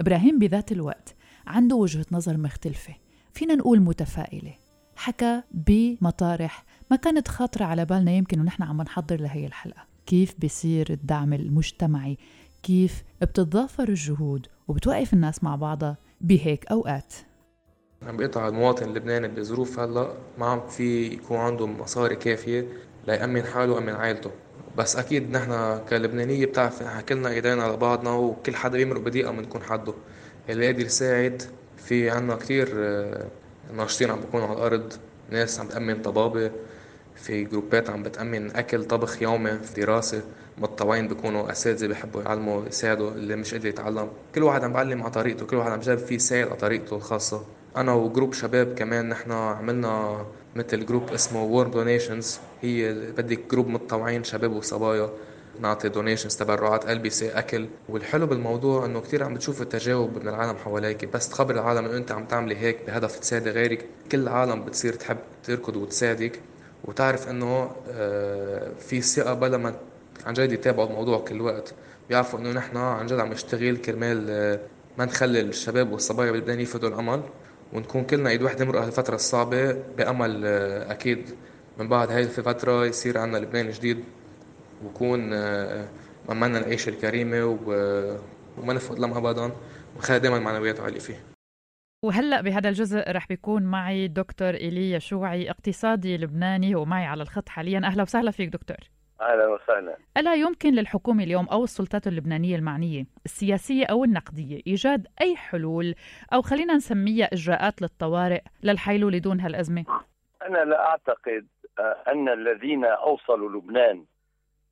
إبراهيم 0.00 0.38
بذات 0.38 0.72
الوقت 0.72 1.14
عنده 1.46 1.76
وجهة 1.76 2.06
نظر 2.12 2.36
مختلفة 2.36 2.94
فينا 3.32 3.54
نقول 3.54 3.80
متفائلة. 3.80 4.54
حكى 4.96 5.42
بمطارح 5.50 6.64
ما 6.90 6.96
كانت 6.96 7.28
خاطرة 7.28 7.64
على 7.64 7.84
بالنا 7.84 8.12
يمكن 8.12 8.40
ونحن 8.40 8.62
عم 8.62 8.82
نحضر 8.82 9.20
لهي 9.20 9.46
الحلقة. 9.46 9.84
كيف 10.06 10.34
بيصير 10.38 10.86
الدعم 10.90 11.32
المجتمعي؟ 11.32 12.18
كيف 12.62 13.04
بتتضافر 13.22 13.88
الجهود 13.88 14.46
وبتوقف 14.68 15.14
الناس 15.14 15.44
مع 15.44 15.56
بعضها؟ 15.56 15.96
بهيك 16.22 16.66
أوقات. 16.70 17.14
عم 18.02 18.16
بيقطع 18.16 18.48
المواطن 18.48 18.84
اللبناني 18.88 19.28
بظروف 19.28 19.78
هلأ 19.78 20.14
ما 20.38 20.46
عم 20.46 20.68
في 20.68 21.06
يكون 21.06 21.36
عنده 21.36 21.66
مصاري 21.66 22.16
كافية 22.16 22.66
ليأمن 23.06 23.42
حاله 23.42 23.72
ويأمن 23.72 23.92
عائلته. 23.94 24.30
بس 24.76 24.96
أكيد 24.96 25.30
نحن 25.30 25.80
كلبنانية 25.90 26.46
بتعرف 26.46 26.82
نحن 26.82 27.00
كلنا 27.00 27.28
ايدينا 27.28 27.62
على 27.62 27.76
بعضنا 27.76 28.10
وكل 28.10 28.56
حدا 28.56 28.76
بيمرق 28.76 29.00
بدقيقة 29.00 29.30
بنكون 29.30 29.62
حده. 29.62 29.94
اللي 30.48 30.66
قادر 30.66 30.84
يساعد 30.84 31.42
في 31.76 32.10
عنا 32.10 32.36
كثير 32.36 32.68
آه، 32.74 33.26
ناشطين 33.76 34.10
عم 34.10 34.20
بيكونوا 34.20 34.46
على 34.46 34.56
الأرض 34.56 34.92
ناس 35.30 35.60
عم 35.60 35.68
تأمن 35.68 36.02
طبابة 36.02 36.50
في 37.14 37.44
جروبات 37.44 37.90
عم 37.90 38.02
بتأمن 38.02 38.56
أكل 38.56 38.84
طبخ 38.84 39.22
يومي 39.22 39.58
في 39.58 39.80
دراسة. 39.80 40.22
متطوعين 40.58 41.08
بيكونوا 41.08 41.52
أساتذة 41.52 41.86
بيحبوا 41.86 42.22
يعلموا 42.22 42.66
يساعدوا 42.66 43.10
اللي 43.10 43.36
مش 43.36 43.54
قادر 43.54 43.68
يتعلم. 43.68 44.08
كل 44.34 44.42
واحد 44.42 44.64
عم 44.64 44.72
بعلم 44.72 45.02
على 45.02 45.10
طريقته 45.10 45.46
كل 45.46 45.56
واحد 45.56 45.70
عم 45.70 45.80
جاب 45.80 45.98
فيه 45.98 46.14
يساعد 46.14 46.46
على 46.46 46.56
طريقته 46.56 46.96
الخاصة. 46.96 47.44
أنا 47.76 47.92
و 47.92 47.99
group 47.99 48.32
شباب 48.32 48.74
كمان 48.74 49.08
نحن 49.08 49.32
عملنا 49.32 50.24
مثل 50.56 50.86
group 50.86 51.10
اسمه 51.12 51.44
Warm 51.44 51.70
Donations 51.70 52.38
هي 52.62 52.92
بدك 52.92 53.40
group 53.50 53.68
متطوعين 53.68 54.24
شباب 54.24 54.52
وصبايا 54.52 55.10
نعطي 55.60 55.88
donations 55.88 56.36
تبرعات 56.36 56.90
ألبسة 56.90 57.38
أكل. 57.38 57.66
والحلو 57.88 58.26
بالموضوع 58.26 58.86
إنه 58.86 59.00
كثير 59.00 59.24
عم 59.24 59.34
بتشوف 59.34 59.62
التجاوب 59.62 60.18
من 60.22 60.28
العالم 60.28 60.56
حواليك. 60.56 61.04
بس 61.04 61.28
تخبر 61.28 61.54
العالم 61.54 61.84
إنه 61.84 61.96
أنت 61.96 62.12
عم 62.12 62.24
تعملي 62.24 62.56
هيك 62.56 62.78
بهدف 62.86 63.18
تساعدي 63.18 63.50
غيرك. 63.50 63.84
كل 64.12 64.18
العالم 64.18 64.64
بتصير 64.64 64.92
تحب 64.92 65.16
تركض 65.44 65.76
وتساعدك. 65.76 66.40
وتعرف 66.84 67.28
إنه 67.28 67.70
آه، 67.90 68.70
في 68.78 69.00
ثقة 69.00 69.34
بلا 69.34 69.56
ما 69.56 69.74
عن 70.26 70.32
جد 70.32 70.52
يتابعوا 70.52 70.88
الموضوع 70.88 71.18
كل 71.18 71.40
وقت. 71.40 71.74
بيعرفوا 72.08 72.38
إنه 72.38 72.52
نحن 72.52 72.76
عن 72.76 73.06
جد 73.06 73.18
عم 73.18 73.32
نشتغل 73.32 73.76
كرمال 73.76 74.26
آه، 74.30 74.60
ما 74.98 75.04
نخلي 75.04 75.40
الشباب 75.40 75.92
والصبايا 75.92 76.32
بلبنان 76.32 76.60
يفقدوا 76.60 76.88
الأمل 76.88 77.22
ونكون 77.72 78.04
كلنا 78.04 78.30
ايد 78.30 78.42
وحدة 78.42 78.64
نمرق 78.64 78.82
هالفترة 78.82 79.14
الصعبة 79.14 79.72
بأمل 79.72 80.42
آه، 80.44 80.92
أكيد 80.92 81.30
من 81.78 81.88
بعد 81.88 82.10
هاي 82.10 82.22
الفترة 82.22 82.86
يصير 82.86 83.18
عنا 83.18 83.38
لبنان 83.38 83.70
جديد 83.70 84.04
ويكون 84.84 85.32
أمنا 86.30 86.58
العيشة 86.58 86.90
الكريمة 86.90 87.44
وما 88.58 88.72
نفقد 88.74 88.98
لهم 88.98 89.16
أبدا. 89.16 89.52
ونخلي 89.96 90.18
دائما 90.18 90.38
معنويات 90.38 90.80
عالية 90.80 90.98
فيه 90.98 91.24
وهلأ 92.04 92.40
بهذا 92.40 92.68
الجزء 92.68 93.10
رح 93.10 93.28
بيكون 93.28 93.62
معي 93.62 94.08
دكتور 94.08 94.54
إيليا 94.54 94.98
شوعي 94.98 95.50
اقتصادي 95.50 96.16
لبناني 96.16 96.74
ومعي 96.74 97.06
على 97.06 97.22
الخط 97.22 97.48
حاليا. 97.48 97.80
أهلا 97.84 98.02
وسهلا 98.02 98.30
فيك 98.30 98.48
دكتور. 98.48 98.76
أهلا 99.22 99.46
وسهلا. 99.46 99.96
ألا 100.16 100.34
يمكن 100.34 100.74
للحكومة 100.74 101.24
اليوم 101.24 101.46
أو 101.48 101.64
السلطات 101.64 102.06
اللبنانية 102.06 102.56
المعنية 102.56 103.04
السياسية 103.24 103.86
أو 103.86 104.04
النقدية 104.04 104.60
إيجاد 104.66 105.06
أي 105.20 105.36
حلول؟ 105.36 105.94
أو 106.32 106.42
خلينا 106.42 106.74
نسميها 106.74 107.28
إجراءات 107.32 107.82
للطوارئ 107.82 108.40
للحيلوله 108.62 109.18
دون 109.18 109.40
هالأزمة؟ 109.40 109.84
أنا 110.46 110.58
لا 110.64 110.88
أعتقد 110.88 111.46
آه، 111.78 111.96
أن 112.08 112.28
الذين 112.28 112.84
أوصلوا 112.84 113.50
لبنان 113.50 114.04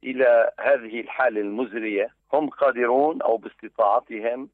إلى 0.04 0.50
هذه 0.60 1.00
الحالة 1.00 1.40
المزرية 1.40 2.08
هم 2.32 2.48
قادرون 2.48 3.22
أو 3.22 3.36
باستطاعتهم 3.36 4.48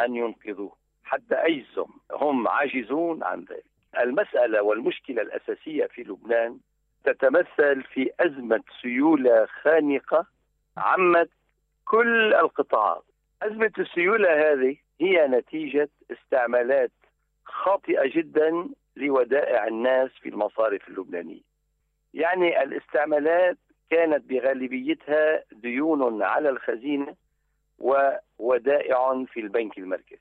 أن 0.00 0.16
ينقذوه 0.16 0.72
حتى 1.04 1.34
ايزهم 1.34 1.90
هم 2.12 2.48
عاجزون 2.48 3.22
عن 3.22 3.40
ذلك. 3.40 3.64
المسألة 4.00 4.62
والمشكلة 4.62 5.22
الأساسية 5.22 5.86
في 5.86 6.02
لبنان 6.02 6.58
تتمثل 7.04 7.82
في 7.82 8.10
أزمة 8.20 8.62
سيولة 8.82 9.46
خانقة 9.62 10.26
عمت 10.76 11.30
كل 11.84 12.34
القطاعات 12.34 13.04
أزمة 13.42 13.72
السيولة 13.78 14.52
هذه 14.52 14.76
هي 15.00 15.26
نتيجة 15.26 15.88
استعمالات 16.10 16.92
خاطئة 17.44 18.10
جدا 18.14 18.68
لودائع 18.96 19.66
الناس 19.66 20.10
في 20.10 20.28
المصارف 20.28 20.88
اللبنانية 20.88 21.40
يعني 22.14 22.62
الاستعمالات 22.62 23.58
كانت 23.90 24.24
بغالبيتها 24.24 25.44
ديون 25.52 26.22
على 26.22 26.48
الخزينة 26.48 27.14
وودائع 27.78 29.24
في 29.24 29.40
البنك 29.40 29.78
المركزي. 29.78 30.20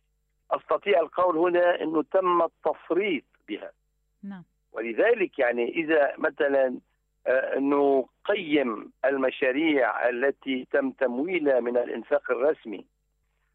أستطيع 0.51 0.99
القول 0.99 1.37
هنا 1.37 1.81
إنه 1.81 2.03
تم 2.03 2.41
التفريط 2.41 3.23
بها. 3.47 3.71
ولذلك 4.81 5.39
يعني 5.39 5.69
إذا 5.69 6.13
مثلا 6.17 6.79
آه، 7.27 7.59
نقيم 7.59 8.91
المشاريع 9.05 10.09
التي 10.09 10.67
تم 10.71 10.91
تمويلها 10.91 11.59
من 11.59 11.77
الإنفاق 11.77 12.31
الرسمي 12.31 12.85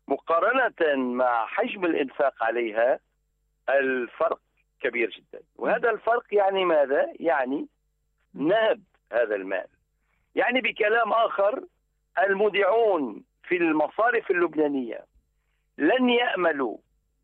مقارنة 0.08 0.96
مع 0.96 1.46
حجم 1.46 1.84
الإنفاق 1.84 2.44
عليها 2.44 2.98
الفرق 3.68 4.40
كبير 4.80 5.10
جدا. 5.10 5.42
وهذا 5.56 5.90
الفرق 5.90 6.24
يعني 6.32 6.64
ماذا؟ 6.64 7.12
يعني 7.20 7.66
نهب 8.34 8.82
هذا 9.12 9.34
المال. 9.34 9.66
يعني 10.34 10.60
بكلام 10.60 11.12
آخر 11.12 11.64
المودعون 12.18 13.24
في 13.48 13.56
المصارف 13.56 14.30
اللبنانية 14.30 15.04
لن 15.78 16.10
يأملوا 16.10 16.78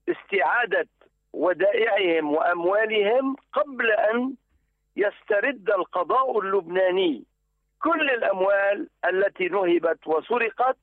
استعادة 0.09 0.89
ودائعهم 1.33 2.33
وأموالهم 2.33 3.37
قبل 3.53 3.91
أن 3.91 4.35
يسترد 4.97 5.71
القضاء 5.71 6.41
اللبناني. 6.41 7.25
كل 7.83 8.11
الأموال 8.11 8.89
التي 9.05 9.49
نهبت 9.49 10.07
وسرقت 10.07 10.77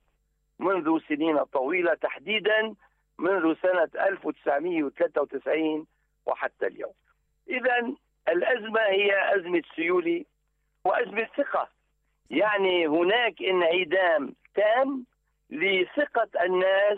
منذ 0.59 0.99
سنين 1.07 1.43
طويلة 1.43 1.93
تحديدا 1.93 2.75
منذ 3.17 3.55
سنة 3.62 3.89
1993 3.95 5.88
وحتى 6.25 6.67
اليوم. 6.67 6.93
إذا 7.49 7.93
الأزمة 8.29 8.81
هي 8.81 9.35
أزمة 9.35 9.62
سيولة 9.75 10.25
وأزمة 10.85 11.27
ثقة. 11.38 11.69
يعني 12.29 12.88
هناك 12.88 13.41
انعدام 13.43 14.35
تام 14.55 15.05
لثقة 15.49 16.45
الناس 16.45 16.97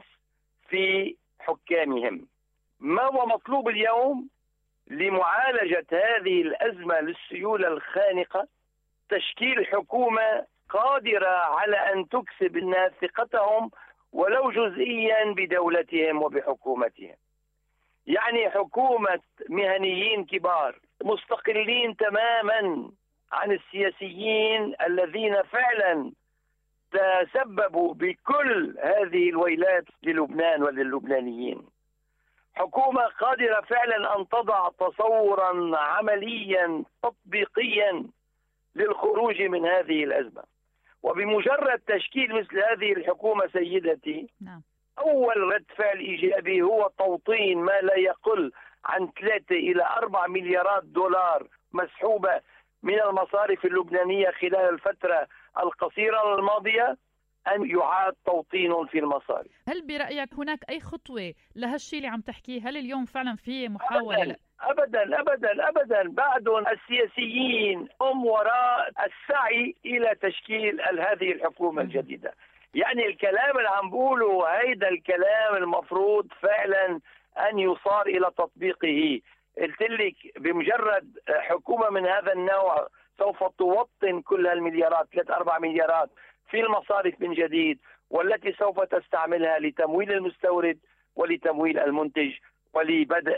في 0.69 1.15
حكامهم. 1.39 2.27
ما 2.81 3.03
هو 3.03 3.25
مطلوب 3.25 3.69
اليوم 3.69 4.29
لمعالجة 4.87 5.85
هذه 5.91 6.41
الأزمة 6.41 6.99
للسيولة 6.99 7.67
الخانقة؟ 7.67 8.47
تشكيل 9.09 9.65
حكومة 9.65 10.45
قادرة 10.69 11.29
على 11.29 11.75
أن 11.75 12.09
تكسب 12.09 12.57
الناس 12.57 12.91
ثقتهم 13.01 13.71
ولو 14.13 14.51
جزئيا 14.51 15.33
بدولتهم 15.33 16.21
وبحكومتهم. 16.23 17.15
يعني 18.07 18.49
حكومة 18.49 19.19
مهنيين 19.49 20.25
كبار 20.25 20.79
مستقلين 21.03 21.95
تماما 21.97 22.91
عن 23.31 23.51
السياسيين 23.51 24.75
الذين 24.87 25.41
فعلا 25.43 26.11
تسببوا 26.91 27.93
بكل 27.93 28.75
هذه 28.83 29.29
الويلات 29.29 29.85
للبنان 30.03 30.63
وللبنانيين. 30.63 31.67
حكومة 32.55 33.01
قادرة 33.05 33.61
فعلا 33.61 34.15
أن 34.15 34.29
تضع 34.29 34.69
تصورا 34.69 35.77
عمليا 35.77 36.83
تطبيقيا 37.03 38.03
للخروج 38.75 39.41
من 39.41 39.65
هذه 39.65 40.03
الأزمة 40.03 40.43
وبمجرد 41.03 41.79
تشكيل 41.79 42.35
مثل 42.35 42.57
هذه 42.57 42.93
الحكومة 42.93 43.47
سيدتي 43.47 44.29
نعم. 44.41 44.61
أول 44.99 45.37
رد 45.37 45.65
فعل 45.77 45.97
إيجابي 45.97 46.61
هو 46.61 46.91
توطين 46.97 47.57
ما 47.57 47.81
لا 47.81 47.97
يقل 47.97 48.51
عن 48.85 49.11
ثلاثة 49.21 49.55
إلى 49.55 49.85
أربع 49.97 50.27
مليارات 50.27 50.83
دولار 50.83 51.47
مسحوبة 51.73 52.41
من 52.83 53.01
المصارف 53.01 53.65
اللبنانية 53.65 54.31
خلال 54.31 54.69
الفترة 54.69 55.27
القصيرة 55.59 56.35
الماضية 56.35 56.97
أن 57.47 57.69
يعاد 57.69 58.13
توطين 58.25 58.85
في 58.85 58.99
المصارف 58.99 59.51
هل 59.67 59.87
برأيك 59.87 60.33
هناك 60.33 60.59
أي 60.69 60.79
خطوة 60.79 61.33
لهالشيء 61.55 61.99
اللي 61.99 62.09
عم 62.09 62.21
تحكيه؟ 62.21 62.69
هل 62.69 62.77
اليوم 62.77 63.05
فعلا 63.05 63.35
في 63.35 63.69
محاولة؟ 63.69 64.35
أبداً 64.61 65.19
ابدا 65.19 65.19
ابدا 65.19 65.69
ابدا. 65.69 66.09
بعدهم 66.09 66.63
السياسيين 66.67 67.87
هم 68.01 68.25
وراء 68.25 68.89
السعي 68.89 69.75
إلى 69.85 70.15
تشكيل 70.21 70.81
هذه 70.81 71.31
الحكومة 71.31 71.81
الجديدة. 71.81 72.33
يعني 72.73 73.05
الكلام 73.05 73.57
اللي 73.57 73.69
عم 73.69 73.89
بقوله 73.89 74.47
هيدا 74.47 74.89
الكلام 74.89 75.55
المفروض 75.55 76.27
فعلا 76.41 76.99
أن 77.49 77.59
يصار 77.59 78.05
إلى 78.07 78.31
تطبيقه. 78.37 79.21
قلت 79.61 79.81
لك 79.81 80.15
بمجرد 80.39 81.19
حكومة 81.29 81.89
من 81.89 82.05
هذا 82.05 82.33
النوع 82.33 82.87
سوف 83.19 83.43
توطن 83.43 84.21
كل 84.21 84.47
هالمليارات 84.47 85.07
ثلاث 85.13 85.31
أربع 85.31 85.59
مليارات. 85.59 86.09
في 86.51 86.59
المصارف 86.59 87.13
من 87.19 87.33
جديد 87.33 87.79
والتي 88.09 88.51
سوف 88.51 88.79
تستعملها 88.79 89.59
لتمويل 89.59 90.11
المستورد 90.11 90.79
ولتمويل 91.15 91.79
المنتج 91.79 92.31
ولبدء 92.73 93.37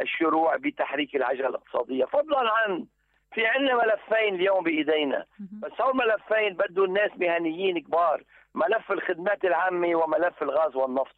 الشروع 0.00 0.56
بتحريك 0.56 1.16
العجلة 1.16 1.48
الاقتصادية. 1.48 2.04
فضلا 2.04 2.50
عن 2.50 2.86
في 3.34 3.46
عندنا 3.46 3.74
ملفين 3.74 4.34
اليوم 4.34 4.64
بإيدينا. 4.64 5.24
بس 5.62 5.80
هول 5.80 5.96
ملفين 5.96 6.54
بده 6.54 6.84
الناس 6.84 7.10
مهنيين 7.16 7.78
كبار. 7.78 8.22
ملف 8.54 8.92
الخدمات 8.92 9.44
العامة 9.44 9.94
وملف 9.96 10.42
الغاز 10.42 10.76
والنفط. 10.76 11.16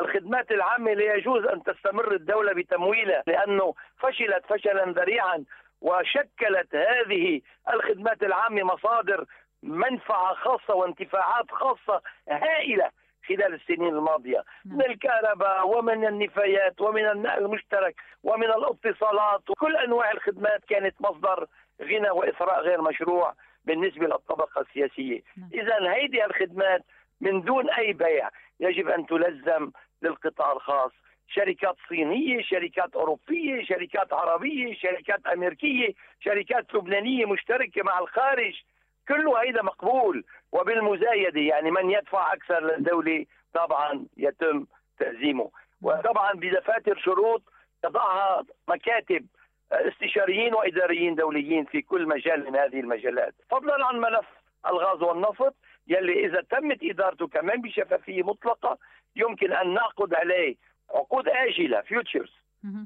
الخدمات 0.00 0.50
العامة 0.50 0.92
لا 0.92 1.14
يجوز 1.14 1.44
أن 1.46 1.62
تستمر 1.62 2.14
الدولة 2.14 2.52
بتمويلها 2.52 3.22
لأنه 3.26 3.74
فشلت 3.98 4.46
فشلا 4.48 4.84
ذريعا 4.84 5.44
وشكلت 5.80 6.74
هذه 6.74 7.40
الخدمات 7.74 8.22
العامة 8.22 8.62
مصادر 8.62 9.24
منفعة 9.64 10.34
خاصة 10.34 10.74
وانتفاعات 10.74 11.50
خاصة 11.50 12.02
هائلة 12.28 12.90
خلال 13.28 13.54
السنين 13.54 13.94
الماضية 13.94 14.44
نعم. 14.64 14.76
من 14.76 14.84
الكهرباء 14.84 15.68
ومن 15.68 16.06
النفايات 16.06 16.80
ومن 16.80 17.08
النقل 17.08 17.44
المشترك 17.44 17.94
ومن 18.22 18.44
الاتصالات 18.44 19.50
وكل 19.50 19.76
أنواع 19.76 20.10
الخدمات 20.10 20.64
كانت 20.68 20.94
مصدر 21.00 21.46
غنى 21.82 22.10
وإثراء 22.10 22.60
غير 22.60 22.82
مشروع 22.82 23.34
بالنسبة 23.64 24.06
للطبقة 24.06 24.60
السياسية، 24.60 25.20
نعم. 25.36 25.48
اذا 25.54 25.92
هيدي 25.92 26.24
الخدمات 26.24 26.82
من 27.20 27.40
دون 27.40 27.70
أي 27.70 27.92
بيع 27.92 28.28
يجب 28.60 28.88
أن 28.88 29.06
تلزم 29.06 29.70
للقطاع 30.02 30.52
الخاص 30.52 30.92
شركات 31.28 31.76
صينية 31.88 32.42
شركات 32.42 32.94
أوروبية 32.94 33.64
شركات 33.64 34.12
عربية 34.12 34.74
شركات 34.74 35.26
أمريكية 35.26 35.94
شركات 36.20 36.74
لبنانية 36.74 37.26
مشتركة 37.26 37.82
مع 37.82 37.98
الخارج 37.98 38.62
كله 39.08 39.42
هيدا 39.42 39.62
مقبول. 39.62 40.24
وبالمزايدة 40.52 41.40
يعني 41.40 41.70
من 41.70 41.90
يدفع 41.90 42.32
أكثر 42.32 42.64
للدولة 42.64 43.26
طبعا 43.54 44.06
يتم 44.16 44.66
تهزيمه 44.98 45.50
وطبعا 45.82 46.32
بدفاتر 46.32 46.98
شروط 46.98 47.42
تضعها 47.82 48.44
مكاتب 48.68 49.26
استشاريين 49.72 50.54
وإداريين 50.54 51.14
دوليين 51.14 51.64
في 51.64 51.82
كل 51.82 52.08
مجال 52.08 52.44
من 52.44 52.56
هذه 52.56 52.80
المجالات. 52.80 53.34
فضلا 53.50 53.86
عن 53.86 54.00
ملف 54.00 54.26
الغاز 54.66 55.02
والنفط 55.02 55.54
يلي 55.88 56.26
إذا 56.26 56.40
تمت 56.50 56.78
إدارته 56.82 57.28
كمان 57.28 57.60
بشفافية 57.62 58.22
مطلقة 58.22 58.78
يمكن 59.16 59.52
أن 59.52 59.74
نعقد 59.74 60.14
عليه 60.14 60.56
عقود 60.90 61.28
آجلة 61.28 61.80
فيوتشرز 61.80 62.32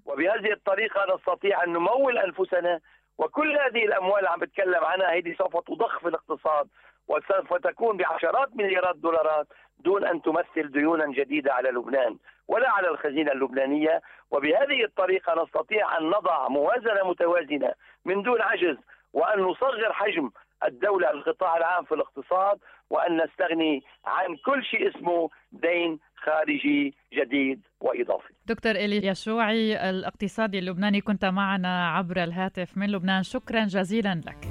وبهذه 0.06 0.52
الطريقة 0.52 1.14
نستطيع 1.14 1.64
أن 1.64 1.72
نمول 1.72 2.18
أنفسنا 2.18 2.80
وكل 3.18 3.58
هذه 3.58 3.84
الأموال 3.84 4.18
اللي 4.18 4.30
عم 4.30 4.38
بتكلم 4.40 4.84
عنها 4.84 5.16
هذه 5.16 5.34
سوف 5.38 5.56
تضخ 5.56 5.98
في 5.98 6.08
الاقتصاد 6.08 6.68
وسوف 7.08 7.54
تكون 7.54 7.96
بعشرات 7.96 8.56
مليارات 8.56 8.96
دولارات 8.96 9.46
دون 9.78 10.04
أن 10.04 10.22
تمثل 10.22 10.70
ديونا 10.72 11.06
جديدة 11.06 11.54
على 11.54 11.70
لبنان 11.70 12.16
ولا 12.48 12.70
على 12.70 12.88
الخزينة 12.88 13.32
اللبنانية. 13.32 14.02
وبهذه 14.30 14.84
الطريقة 14.84 15.42
نستطيع 15.42 15.98
أن 15.98 16.10
نضع 16.10 16.48
موازنة 16.48 17.08
متوازنة 17.08 17.72
من 18.04 18.22
دون 18.22 18.42
عجز 18.42 18.76
وأن 19.12 19.40
نصغر 19.40 19.92
حجم 19.92 20.30
الدولة 20.64 21.10
القطاع 21.10 21.56
العام 21.56 21.84
في 21.84 21.94
الاقتصاد. 21.94 22.58
وأن 22.90 23.16
نستغني 23.16 23.82
عن 24.04 24.36
كل 24.44 24.64
شيء 24.64 24.88
اسمه 24.90 25.30
دين 25.52 25.98
خارجي 26.16 26.94
جديد 27.14 27.60
وإضافي. 27.80 28.32
دكتور 28.46 28.72
إلي 28.72 29.06
يشوعي 29.06 29.90
الاقتصادي 29.90 30.58
اللبناني 30.58 31.00
كنت 31.00 31.24
معنا 31.24 31.88
عبر 31.88 32.24
الهاتف 32.24 32.76
من 32.76 32.90
لبنان. 32.90 33.22
شكرا 33.22 33.64
جزيلا 33.64 34.20
لك. 34.26 34.48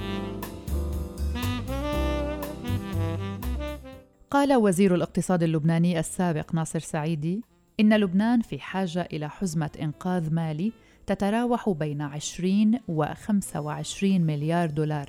قال 4.31 4.53
وزير 4.55 4.95
الاقتصاد 4.95 5.43
اللبناني 5.43 5.99
السابق 5.99 6.55
ناصر 6.55 6.79
سعيدي 6.79 7.41
إن 7.79 7.99
لبنان 7.99 8.41
في 8.41 8.59
حاجة 8.59 9.07
إلى 9.13 9.29
حزمة 9.29 9.71
إنقاذ 9.81 10.33
مالي 10.33 10.71
تتراوح 11.05 11.69
بين 11.69 12.01
20 12.01 12.79
و 12.87 13.05
25 13.05 14.21
مليار 14.21 14.69
دولار 14.69 15.07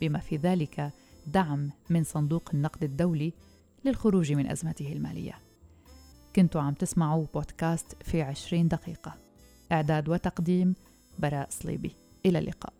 بما 0.00 0.18
في 0.18 0.36
ذلك 0.36 0.90
دعم 1.30 1.70
من 1.90 2.04
صندوق 2.04 2.50
النقد 2.54 2.84
الدولي 2.84 3.32
للخروج 3.84 4.32
من 4.32 4.50
أزمته 4.50 4.92
المالية. 4.92 5.38
كنتوا 6.36 6.60
عم 6.60 6.74
تسمعوا 6.74 7.26
بودكاست 7.34 8.02
في 8.02 8.22
عشرين 8.22 8.68
دقيقة. 8.68 9.14
إعداد 9.72 10.08
وتقديم 10.08 10.74
براء 11.18 11.46
صليبي. 11.50 11.96
إلى 12.26 12.38
اللقاء. 12.38 12.74